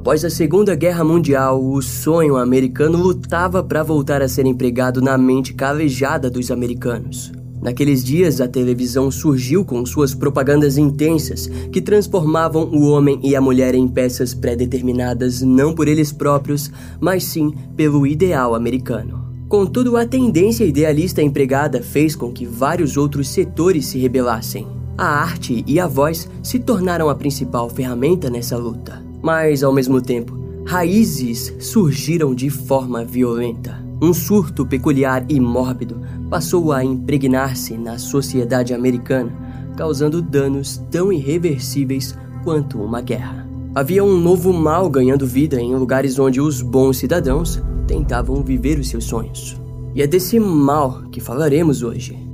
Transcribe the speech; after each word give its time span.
Após 0.00 0.24
a 0.24 0.30
Segunda 0.30 0.74
Guerra 0.74 1.04
Mundial, 1.04 1.62
o 1.62 1.82
sonho 1.82 2.38
americano 2.38 2.96
lutava 2.96 3.62
para 3.62 3.82
voltar 3.82 4.22
a 4.22 4.28
ser 4.28 4.46
empregado 4.46 5.02
na 5.02 5.18
mente 5.18 5.52
calejada 5.52 6.30
dos 6.30 6.50
americanos. 6.50 7.30
Naqueles 7.60 8.02
dias, 8.02 8.40
a 8.40 8.48
televisão 8.48 9.10
surgiu 9.10 9.62
com 9.62 9.84
suas 9.84 10.14
propagandas 10.14 10.78
intensas 10.78 11.48
que 11.70 11.82
transformavam 11.82 12.62
o 12.72 12.88
homem 12.88 13.20
e 13.22 13.36
a 13.36 13.42
mulher 13.42 13.74
em 13.74 13.86
peças 13.86 14.32
pré-determinadas 14.32 15.42
não 15.42 15.74
por 15.74 15.86
eles 15.86 16.10
próprios, 16.10 16.70
mas 16.98 17.24
sim 17.24 17.52
pelo 17.76 18.06
ideal 18.06 18.54
americano. 18.54 19.22
Contudo, 19.50 19.98
a 19.98 20.06
tendência 20.06 20.64
idealista 20.64 21.20
empregada 21.20 21.82
fez 21.82 22.16
com 22.16 22.32
que 22.32 22.46
vários 22.46 22.96
outros 22.96 23.28
setores 23.28 23.84
se 23.84 23.98
rebelassem. 23.98 24.66
A 24.96 25.20
arte 25.20 25.62
e 25.66 25.78
a 25.78 25.86
voz 25.86 26.26
se 26.42 26.58
tornaram 26.58 27.10
a 27.10 27.14
principal 27.14 27.68
ferramenta 27.68 28.30
nessa 28.30 28.56
luta. 28.56 29.09
Mas, 29.22 29.62
ao 29.62 29.72
mesmo 29.72 30.00
tempo, 30.00 30.38
raízes 30.66 31.54
surgiram 31.58 32.34
de 32.34 32.48
forma 32.48 33.04
violenta. 33.04 33.84
Um 34.02 34.14
surto 34.14 34.64
peculiar 34.64 35.24
e 35.28 35.38
mórbido 35.38 36.00
passou 36.30 36.72
a 36.72 36.82
impregnar-se 36.82 37.76
na 37.76 37.98
sociedade 37.98 38.72
americana, 38.72 39.30
causando 39.76 40.22
danos 40.22 40.78
tão 40.90 41.12
irreversíveis 41.12 42.16
quanto 42.42 42.80
uma 42.80 43.00
guerra. 43.00 43.46
Havia 43.74 44.02
um 44.02 44.16
novo 44.16 44.52
mal 44.52 44.88
ganhando 44.88 45.26
vida 45.26 45.60
em 45.60 45.74
lugares 45.74 46.18
onde 46.18 46.40
os 46.40 46.62
bons 46.62 46.96
cidadãos 46.96 47.62
tentavam 47.86 48.42
viver 48.42 48.78
os 48.78 48.88
seus 48.88 49.04
sonhos. 49.04 49.60
E 49.94 50.02
é 50.02 50.06
desse 50.06 50.40
mal 50.40 51.02
que 51.10 51.20
falaremos 51.20 51.82
hoje. 51.82 52.29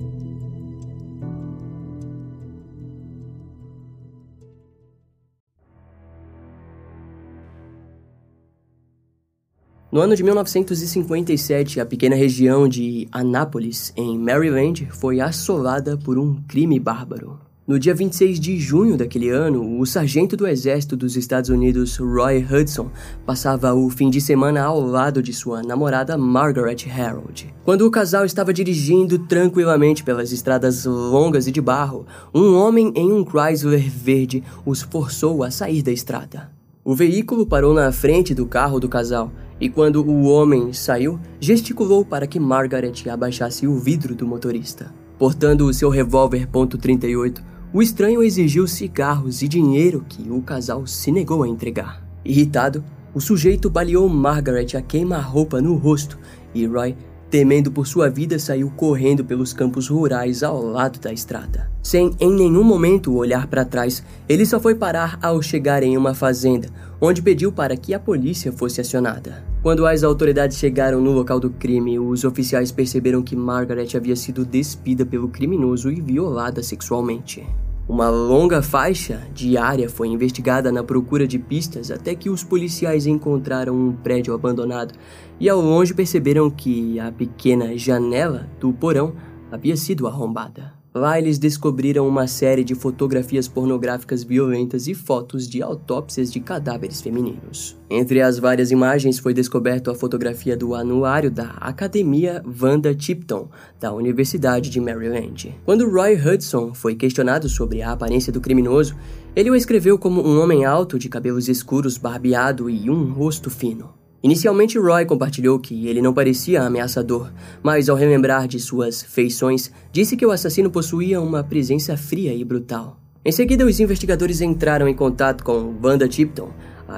No 9.97 10.03
ano 10.03 10.15
de 10.15 10.23
1957, 10.23 11.81
a 11.81 11.87
pequena 11.87 12.15
região 12.15 12.69
de 12.69 13.09
Anápolis, 13.11 13.95
em 13.97 14.19
Maryland, 14.19 14.87
foi 14.91 15.23
assolada 15.23 15.97
por 15.97 16.19
um 16.19 16.37
crime 16.47 16.79
bárbaro. 16.79 17.41
No 17.67 17.79
dia 17.79 17.95
26 17.95 18.39
de 18.39 18.59
junho 18.59 18.99
daquele 18.99 19.31
ano, 19.31 19.81
o 19.81 19.87
sargento 19.87 20.37
do 20.37 20.47
Exército 20.47 20.99
dos 20.99 21.17
Estados 21.17 21.49
Unidos, 21.49 21.97
Roy 21.97 22.45
Hudson, 22.45 22.91
passava 23.25 23.73
o 23.73 23.89
fim 23.89 24.11
de 24.11 24.21
semana 24.21 24.65
ao 24.65 24.83
lado 24.83 25.23
de 25.23 25.33
sua 25.33 25.63
namorada 25.63 26.19
Margaret 26.19 26.87
Harold. 26.95 27.55
Quando 27.65 27.87
o 27.87 27.91
casal 27.91 28.27
estava 28.27 28.53
dirigindo 28.53 29.21
tranquilamente 29.21 30.05
pelas 30.05 30.31
estradas 30.31 30.85
longas 30.85 31.47
e 31.47 31.51
de 31.51 31.63
barro, 31.63 32.05
um 32.35 32.55
homem 32.55 32.93
em 32.95 33.11
um 33.11 33.25
Chrysler 33.25 33.89
verde 33.89 34.45
os 34.67 34.83
forçou 34.83 35.43
a 35.43 35.51
sair 35.51 35.83
da 35.83 35.91
estrada. 35.91 36.55
O 36.85 36.95
veículo 36.95 37.47
parou 37.47 37.73
na 37.73 37.91
frente 37.91 38.35
do 38.35 38.45
carro 38.45 38.79
do 38.79 38.91
casal 38.91 39.33
e 39.61 39.69
quando 39.69 40.05
o 40.05 40.25
homem 40.25 40.73
saiu, 40.73 41.19
gesticulou 41.41 42.05
para 42.05 42.27
que 42.27 42.39
Margaret 42.39 43.09
abaixasse 43.11 43.67
o 43.67 43.79
vidro 43.79 44.15
do 44.15 44.27
motorista. 44.27 44.93
Portando 45.19 45.67
o 45.67 45.73
seu 45.73 45.89
revólver 45.89 46.47
.38, 46.47 47.43
o 47.73 47.83
estranho 47.83 48.23
exigiu 48.23 48.67
cigarros 48.67 49.43
e 49.43 49.49
dinheiro 49.49 50.05
que 50.09 50.31
o 50.31 50.43
casal 50.43 50.87
se 50.87 51.11
negou 51.11 51.43
a 51.43 51.49
entregar. 51.49 52.07
Irritado, 52.25 52.85
o 53.15 53.21
sujeito 53.21 53.71
baleou 53.71 54.09
Margaret 54.09 54.77
a 54.77 54.83
queima-roupa 54.83 55.61
no 55.61 55.75
rosto 55.75 56.19
e 56.55 56.67
Roy 56.67 56.95
temendo 57.31 57.71
por 57.71 57.87
sua 57.87 58.09
vida, 58.09 58.39
saiu 58.39 58.71
correndo 58.71 59.25
pelos 59.25 59.53
campos 59.53 59.89
rurais 59.89 60.43
ao 60.43 60.63
lado 60.63 60.99
da 61.01 61.13
estrada. 61.13 61.71
Sem 61.83 62.15
em 62.21 62.33
nenhum 62.33 62.63
momento 62.63 63.15
olhar 63.15 63.47
para 63.47 63.65
trás, 63.65 64.03
ele 64.29 64.47
só 64.47 64.59
foi 64.59 64.75
parar 64.75 65.19
ao 65.23 65.41
chegar 65.43 65.83
em 65.83 65.97
uma 65.97 66.15
fazenda, 66.15 66.69
onde 67.01 67.23
pediu 67.23 67.53
para 67.53 67.77
que 67.77 67.95
a 67.95 68.01
polícia 68.01 68.53
fosse 68.53 68.81
acionada. 68.81 69.45
Quando 69.63 69.87
as 69.87 70.03
autoridades 70.03 70.59
chegaram 70.59 71.01
no 71.01 71.13
local 71.13 71.41
do 71.41 71.51
crime, 71.51 71.99
os 71.99 72.25
oficiais 72.25 72.71
perceberam 72.71 73.23
que 73.23 73.35
Margaret 73.35 73.89
havia 73.97 74.15
sido 74.15 74.45
despida 74.45 75.05
pelo 75.05 75.29
criminoso 75.29 75.91
e 75.91 76.01
violada 76.01 76.63
sexualmente. 76.63 77.45
Uma 77.89 78.09
longa 78.09 78.61
faixa 78.63 79.23
de 79.33 79.57
área 79.57 79.89
foi 79.89 80.09
investigada 80.09 80.73
na 80.73 80.83
procura 80.83 81.25
de 81.25 81.39
pistas 81.39 81.89
até 81.89 82.17
que 82.17 82.29
os 82.29 82.43
policiais 82.43 83.07
encontraram 83.07 83.75
um 83.77 83.93
prédio 83.93 84.35
abandonado 84.35 84.93
e 85.39 85.49
ao 85.49 85.61
longe 85.61 85.95
perceberam 85.95 86.51
que 86.51 86.99
a 86.99 87.13
pequena 87.13 87.79
janela 87.79 88.49
do 88.59 88.73
porão 88.73 89.15
havia 89.53 89.77
sido 89.77 90.09
arrombada. 90.09 90.76
Lá 90.97 91.19
eles 91.19 91.37
descobriram 91.37 92.09
uma 92.09 92.27
série 92.27 92.65
de 92.65 92.75
fotografias 92.75 93.47
pornográficas 93.47 94.25
violentas 94.25 94.89
e 94.89 94.95
fotos 94.95 95.47
de 95.47 95.61
autópsias 95.63 96.33
de 96.33 96.41
cadáveres 96.41 97.03
femininos. 97.03 97.77
Entre 97.91 98.23
as 98.23 98.39
várias 98.39 98.71
imagens 98.71 99.19
foi 99.19 99.35
descoberto 99.35 99.91
a 99.91 99.95
fotografia 99.95 100.57
do 100.57 100.75
anuário 100.75 101.31
da 101.31 101.51
Academia 101.61 102.43
Vanda 102.47 102.95
Tipton, 102.95 103.51
da 103.79 103.93
Universidade 103.93 104.71
de 104.71 104.81
Maryland. 104.81 105.55
Quando 105.67 105.87
Roy 105.87 106.15
Hudson 106.15 106.73
foi 106.73 106.95
questionado 106.95 107.47
sobre 107.47 107.83
a 107.83 107.93
aparência 107.93 108.33
do 108.33 108.41
criminoso, 108.41 108.97
ele 109.37 109.51
o 109.51 109.55
escreveu 109.55 109.99
como 109.99 110.27
um 110.27 110.41
homem 110.41 110.65
alto 110.65 110.99
de 110.99 111.11
cabelos 111.11 111.47
escuros, 111.47 111.99
barbeado 111.99 112.71
e 112.71 112.89
um 112.89 113.13
rosto 113.13 113.51
fino. 113.51 114.06
Inicialmente, 114.27 114.77
Roy 114.77 115.07
compartilhou 115.07 115.57
que 115.57 115.87
ele 115.87 116.03
não 116.03 116.13
parecia 116.13 116.61
ameaçador, 116.61 117.31
mas 117.63 117.89
ao 117.89 117.97
relembrar 117.97 118.49
de 118.49 118.59
suas 118.59 119.01
feições, 119.01 119.71
disse 119.93 120.17
que 120.17 120.27
o 120.27 120.33
assassino 120.33 120.69
possuía 120.69 121.21
uma 121.21 121.45
presença 121.45 121.97
fria 121.97 122.35
e 122.35 122.45
brutal. 122.45 122.99
Em 123.25 123.31
seguida, 123.31 123.65
os 123.65 123.79
investigadores 123.79 124.41
entraram 124.41 124.89
em 124.89 124.95
contato 124.97 125.45
com 125.45 125.77
Wanda 125.81 126.09
Tipton, 126.09 126.51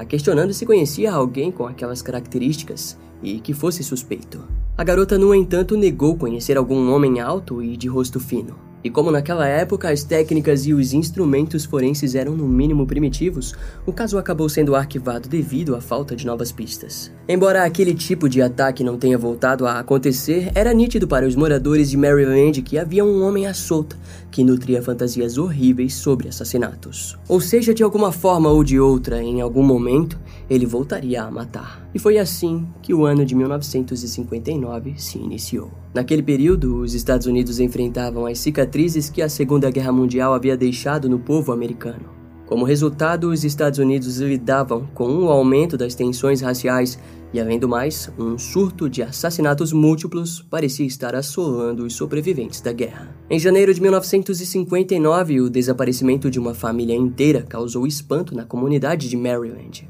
questionando 0.07 0.51
se 0.53 0.65
conhecia 0.65 1.11
alguém 1.11 1.51
com 1.51 1.67
aquelas 1.67 2.01
características 2.01 2.97
e 3.21 3.39
que 3.39 3.53
fosse 3.53 3.83
suspeito. 3.83 4.43
A 4.75 4.83
garota, 4.83 5.15
no 5.15 5.35
entanto, 5.35 5.77
negou 5.77 6.17
conhecer 6.17 6.57
algum 6.57 6.91
homem 6.91 7.19
alto 7.19 7.61
e 7.61 7.77
de 7.77 7.87
rosto 7.87 8.19
fino. 8.19 8.55
E 8.83 8.89
como 8.89 9.11
naquela 9.11 9.47
época 9.47 9.89
as 9.89 10.03
técnicas 10.03 10.65
e 10.65 10.73
os 10.73 10.93
instrumentos 10.93 11.65
forenses 11.65 12.15
eram 12.15 12.35
no 12.35 12.47
mínimo 12.47 12.87
primitivos, 12.87 13.53
o 13.85 13.91
caso 13.91 14.17
acabou 14.17 14.47
sendo 14.47 14.75
arquivado 14.75 15.27
devido 15.27 15.75
à 15.75 15.81
falta 15.81 16.15
de 16.15 16.25
novas 16.25 16.51
pistas. 16.51 17.11
Embora 17.27 17.63
aquele 17.63 17.93
tipo 17.93 18.29
de 18.29 18.41
ataque 18.41 18.83
não 18.83 18.97
tenha 18.97 19.17
voltado 19.17 19.67
a 19.67 19.79
acontecer, 19.79 20.51
era 20.55 20.73
nítido 20.73 21.07
para 21.07 21.27
os 21.27 21.35
moradores 21.35 21.89
de 21.89 21.97
Maryland 21.97 22.61
que 22.61 22.77
havia 22.77 23.03
um 23.03 23.23
homem 23.23 23.47
à 23.47 23.53
solta 23.53 23.97
que 24.31 24.43
nutria 24.43 24.81
fantasias 24.81 25.37
horríveis 25.37 25.95
sobre 25.95 26.29
assassinatos. 26.29 27.17
Ou 27.27 27.41
seja, 27.41 27.73
de 27.73 27.83
alguma 27.83 28.11
forma 28.11 28.49
ou 28.49 28.63
de 28.63 28.79
outra, 28.79 29.21
em 29.21 29.41
algum 29.41 29.63
momento, 29.63 30.17
ele 30.49 30.65
voltaria 30.65 31.23
a 31.23 31.31
matar. 31.31 31.88
E 31.93 31.99
foi 31.99 32.17
assim 32.17 32.67
que 32.81 32.93
o 32.93 33.05
ano 33.05 33.25
de 33.25 33.35
1959 33.35 34.93
se 34.97 35.17
iniciou. 35.17 35.71
Naquele 35.93 36.21
período, 36.21 36.77
os 36.77 36.93
Estados 36.93 37.25
Unidos 37.25 37.59
enfrentavam 37.59 38.25
as 38.25 38.37
cicatrizes 38.37 39.09
que 39.09 39.21
a 39.21 39.29
Segunda 39.29 39.71
Guerra 39.71 39.91
Mundial 39.91 40.33
havia 40.33 40.55
deixado 40.55 41.09
no 41.09 41.17
povo 41.17 41.51
americano. 41.51 42.19
Como 42.45 42.65
resultado, 42.65 43.29
os 43.29 43.43
Estados 43.43 43.77
Unidos 43.77 44.17
lidavam 44.17 44.87
com 44.93 45.05
o 45.05 45.25
um 45.25 45.29
aumento 45.29 45.77
das 45.77 45.93
tensões 45.93 46.41
raciais 46.41 46.97
e, 47.31 47.39
além 47.39 47.59
do 47.59 47.69
mais, 47.69 48.11
um 48.17 48.39
surto 48.39 48.89
de 48.89 49.03
assassinatos 49.03 49.71
múltiplos 49.71 50.41
parecia 50.49 50.85
estar 50.85 51.13
assolando 51.13 51.85
os 51.85 51.93
sobreviventes 51.93 52.59
da 52.59 52.73
guerra. 52.73 53.15
Em 53.29 53.37
janeiro 53.37 53.71
de 53.71 53.79
1959, 53.79 55.41
o 55.41 55.49
desaparecimento 55.49 56.31
de 56.31 56.39
uma 56.39 56.55
família 56.55 56.95
inteira 56.95 57.43
causou 57.43 57.85
espanto 57.85 58.35
na 58.35 58.45
comunidade 58.45 59.07
de 59.07 59.15
Maryland. 59.15 59.87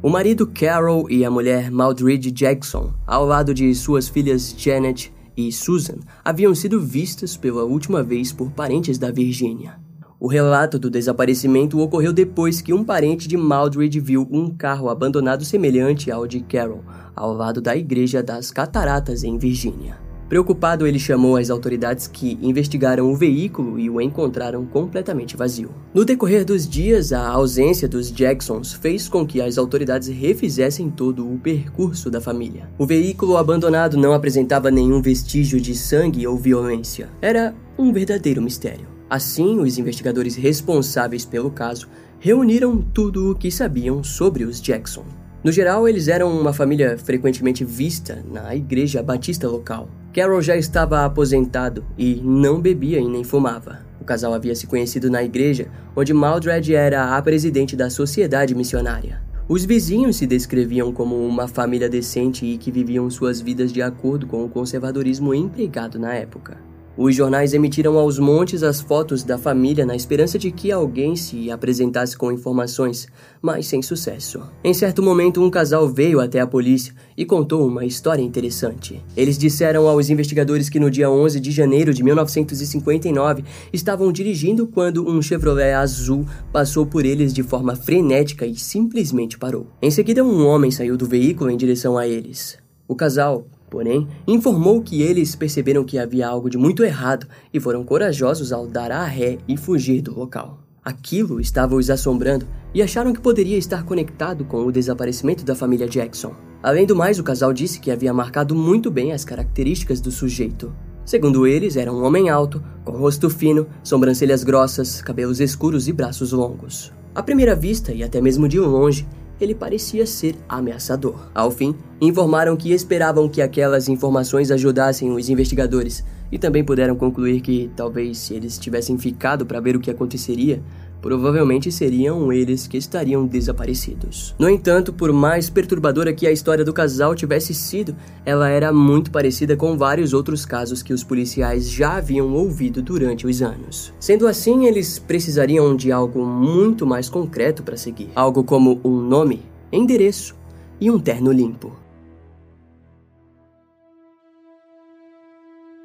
O 0.00 0.08
marido 0.08 0.46
Carol 0.46 1.10
e 1.10 1.24
a 1.24 1.30
mulher 1.30 1.72
Maldred 1.72 2.30
Jackson, 2.30 2.94
ao 3.04 3.26
lado 3.26 3.52
de 3.52 3.74
suas 3.74 4.08
filhas 4.08 4.54
Janet 4.56 5.12
e 5.36 5.50
Susan, 5.50 5.96
haviam 6.24 6.54
sido 6.54 6.80
vistas 6.80 7.36
pela 7.36 7.64
última 7.64 8.00
vez 8.00 8.32
por 8.32 8.52
parentes 8.52 8.96
da 8.96 9.10
Virgínia. 9.10 9.80
O 10.20 10.28
relato 10.28 10.78
do 10.78 10.88
desaparecimento 10.88 11.80
ocorreu 11.80 12.12
depois 12.12 12.60
que 12.60 12.72
um 12.72 12.84
parente 12.84 13.26
de 13.26 13.36
Maldred 13.36 13.98
viu 13.98 14.24
um 14.30 14.48
carro 14.48 14.88
abandonado 14.88 15.44
semelhante 15.44 16.12
ao 16.12 16.28
de 16.28 16.42
Carol, 16.42 16.84
ao 17.14 17.32
lado 17.32 17.60
da 17.60 17.76
Igreja 17.76 18.22
das 18.22 18.52
Cataratas, 18.52 19.24
em 19.24 19.36
Virgínia. 19.36 20.07
Preocupado, 20.28 20.86
ele 20.86 20.98
chamou 20.98 21.38
as 21.38 21.48
autoridades 21.48 22.06
que 22.06 22.38
investigaram 22.42 23.10
o 23.10 23.16
veículo 23.16 23.78
e 23.78 23.88
o 23.88 23.98
encontraram 23.98 24.66
completamente 24.66 25.36
vazio. 25.36 25.70
No 25.94 26.04
decorrer 26.04 26.44
dos 26.44 26.68
dias, 26.68 27.14
a 27.14 27.26
ausência 27.26 27.88
dos 27.88 28.12
Jacksons 28.12 28.74
fez 28.74 29.08
com 29.08 29.26
que 29.26 29.40
as 29.40 29.56
autoridades 29.56 30.08
refizessem 30.08 30.90
todo 30.90 31.26
o 31.26 31.38
percurso 31.38 32.10
da 32.10 32.20
família. 32.20 32.68
O 32.76 32.84
veículo 32.84 33.38
abandonado 33.38 33.96
não 33.96 34.12
apresentava 34.12 34.70
nenhum 34.70 35.00
vestígio 35.00 35.58
de 35.58 35.74
sangue 35.74 36.26
ou 36.26 36.36
violência. 36.36 37.08
Era 37.22 37.54
um 37.78 37.90
verdadeiro 37.90 38.42
mistério. 38.42 38.86
Assim, 39.08 39.58
os 39.58 39.78
investigadores 39.78 40.36
responsáveis 40.36 41.24
pelo 41.24 41.50
caso 41.50 41.88
reuniram 42.20 42.82
tudo 42.92 43.30
o 43.30 43.34
que 43.34 43.50
sabiam 43.50 44.04
sobre 44.04 44.44
os 44.44 44.60
Jackson. 44.60 45.04
No 45.42 45.50
geral, 45.50 45.88
eles 45.88 46.08
eram 46.08 46.38
uma 46.38 46.52
família 46.52 46.98
frequentemente 46.98 47.64
vista 47.64 48.22
na 48.30 48.54
igreja 48.54 49.02
batista 49.02 49.48
local. 49.48 49.88
Carol 50.18 50.42
já 50.42 50.56
estava 50.56 51.04
aposentado 51.04 51.84
e 51.96 52.20
não 52.24 52.60
bebia 52.60 52.98
e 52.98 53.06
nem 53.06 53.22
fumava. 53.22 53.86
O 54.00 54.04
casal 54.04 54.34
havia 54.34 54.52
se 54.52 54.66
conhecido 54.66 55.08
na 55.08 55.22
igreja, 55.22 55.68
onde 55.94 56.12
Maldred 56.12 56.74
era 56.74 57.16
a 57.16 57.22
presidente 57.22 57.76
da 57.76 57.88
sociedade 57.88 58.52
missionária. 58.52 59.22
Os 59.48 59.64
vizinhos 59.64 60.16
se 60.16 60.26
descreviam 60.26 60.92
como 60.92 61.14
uma 61.24 61.46
família 61.46 61.88
decente 61.88 62.44
e 62.44 62.58
que 62.58 62.72
viviam 62.72 63.08
suas 63.08 63.40
vidas 63.40 63.72
de 63.72 63.80
acordo 63.80 64.26
com 64.26 64.44
o 64.44 64.48
conservadorismo 64.48 65.32
empregado 65.32 66.00
na 66.00 66.12
época. 66.12 66.58
Os 67.00 67.14
jornais 67.14 67.54
emitiram 67.54 67.96
aos 67.96 68.18
montes 68.18 68.64
as 68.64 68.80
fotos 68.80 69.22
da 69.22 69.38
família 69.38 69.86
na 69.86 69.94
esperança 69.94 70.36
de 70.36 70.50
que 70.50 70.72
alguém 70.72 71.14
se 71.14 71.48
apresentasse 71.48 72.18
com 72.18 72.32
informações, 72.32 73.06
mas 73.40 73.68
sem 73.68 73.80
sucesso. 73.80 74.42
Em 74.64 74.74
certo 74.74 75.00
momento, 75.00 75.40
um 75.40 75.48
casal 75.48 75.88
veio 75.88 76.18
até 76.18 76.40
a 76.40 76.46
polícia 76.46 76.92
e 77.16 77.24
contou 77.24 77.64
uma 77.68 77.84
história 77.84 78.20
interessante. 78.20 79.00
Eles 79.16 79.38
disseram 79.38 79.86
aos 79.86 80.10
investigadores 80.10 80.68
que 80.68 80.80
no 80.80 80.90
dia 80.90 81.08
11 81.08 81.38
de 81.38 81.52
janeiro 81.52 81.94
de 81.94 82.02
1959 82.02 83.44
estavam 83.72 84.10
dirigindo 84.10 84.66
quando 84.66 85.08
um 85.08 85.22
Chevrolet 85.22 85.74
azul 85.74 86.26
passou 86.52 86.84
por 86.84 87.06
eles 87.06 87.32
de 87.32 87.44
forma 87.44 87.76
frenética 87.76 88.44
e 88.44 88.56
simplesmente 88.56 89.38
parou. 89.38 89.68
Em 89.80 89.92
seguida, 89.92 90.24
um 90.24 90.44
homem 90.44 90.72
saiu 90.72 90.96
do 90.96 91.06
veículo 91.06 91.48
em 91.48 91.56
direção 91.56 91.96
a 91.96 92.08
eles. 92.08 92.58
O 92.88 92.96
casal 92.96 93.46
Porém, 93.70 94.08
informou 94.26 94.82
que 94.82 95.02
eles 95.02 95.36
perceberam 95.36 95.84
que 95.84 95.98
havia 95.98 96.26
algo 96.26 96.48
de 96.48 96.56
muito 96.56 96.82
errado 96.82 97.26
e 97.52 97.60
foram 97.60 97.84
corajosos 97.84 98.52
ao 98.52 98.66
dar 98.66 98.90
a 98.90 99.04
ré 99.04 99.38
e 99.46 99.56
fugir 99.56 100.00
do 100.00 100.18
local. 100.18 100.58
Aquilo 100.84 101.38
estava 101.38 101.74
os 101.74 101.90
assombrando 101.90 102.46
e 102.72 102.80
acharam 102.80 103.12
que 103.12 103.20
poderia 103.20 103.58
estar 103.58 103.84
conectado 103.84 104.44
com 104.44 104.64
o 104.64 104.72
desaparecimento 104.72 105.44
da 105.44 105.54
família 105.54 105.86
Jackson. 105.86 106.34
Além 106.62 106.86
do 106.86 106.96
mais, 106.96 107.18
o 107.18 107.22
casal 107.22 107.52
disse 107.52 107.78
que 107.78 107.90
havia 107.90 108.12
marcado 108.12 108.54
muito 108.54 108.90
bem 108.90 109.12
as 109.12 109.24
características 109.24 110.00
do 110.00 110.10
sujeito. 110.10 110.72
Segundo 111.04 111.46
eles, 111.46 111.76
era 111.76 111.92
um 111.92 112.04
homem 112.04 112.28
alto, 112.28 112.62
com 112.84 112.92
rosto 112.92 113.30
fino, 113.30 113.66
sobrancelhas 113.82 114.42
grossas, 114.42 115.00
cabelos 115.00 115.40
escuros 115.40 115.88
e 115.88 115.92
braços 115.92 116.32
longos. 116.32 116.92
À 117.14 117.22
primeira 117.22 117.54
vista 117.54 117.92
e 117.92 118.02
até 118.02 118.20
mesmo 118.20 118.48
de 118.48 118.58
longe, 118.58 119.06
ele 119.40 119.54
parecia 119.54 120.06
ser 120.06 120.36
ameaçador. 120.48 121.28
Ao 121.34 121.50
fim, 121.50 121.74
informaram 122.00 122.56
que 122.56 122.72
esperavam 122.72 123.28
que 123.28 123.40
aquelas 123.40 123.88
informações 123.88 124.50
ajudassem 124.50 125.10
os 125.10 125.28
investigadores 125.28 126.04
e 126.30 126.38
também 126.38 126.64
puderam 126.64 126.96
concluir 126.96 127.40
que 127.40 127.70
talvez 127.74 128.18
se 128.18 128.34
eles 128.34 128.58
tivessem 128.58 128.98
ficado 128.98 129.46
para 129.46 129.60
ver 129.60 129.76
o 129.76 129.80
que 129.80 129.90
aconteceria, 129.90 130.62
provavelmente 131.00 131.70
seriam 131.70 132.32
eles 132.32 132.66
que 132.66 132.76
estariam 132.76 133.26
desaparecidos. 133.26 134.34
No 134.38 134.48
entanto, 134.48 134.92
por 134.92 135.12
mais 135.12 135.48
perturbadora 135.48 136.12
que 136.12 136.26
a 136.26 136.32
história 136.32 136.64
do 136.64 136.72
casal 136.72 137.14
tivesse 137.14 137.54
sido, 137.54 137.94
ela 138.24 138.48
era 138.48 138.72
muito 138.72 139.10
parecida 139.10 139.56
com 139.56 139.76
vários 139.76 140.12
outros 140.12 140.44
casos 140.44 140.82
que 140.82 140.92
os 140.92 141.04
policiais 141.04 141.68
já 141.68 141.96
haviam 141.96 142.32
ouvido 142.34 142.82
durante 142.82 143.26
os 143.26 143.42
anos. 143.42 143.92
Sendo 143.98 144.26
assim, 144.26 144.66
eles 144.66 144.98
precisariam 144.98 145.74
de 145.74 145.92
algo 145.92 146.24
muito 146.24 146.86
mais 146.86 147.08
concreto 147.08 147.62
para 147.62 147.76
seguir, 147.76 148.10
algo 148.14 148.44
como 148.44 148.80
um 148.84 149.00
nome, 149.00 149.42
endereço 149.72 150.36
e 150.80 150.90
um 150.90 150.98
terno 150.98 151.32
limpo. 151.32 151.87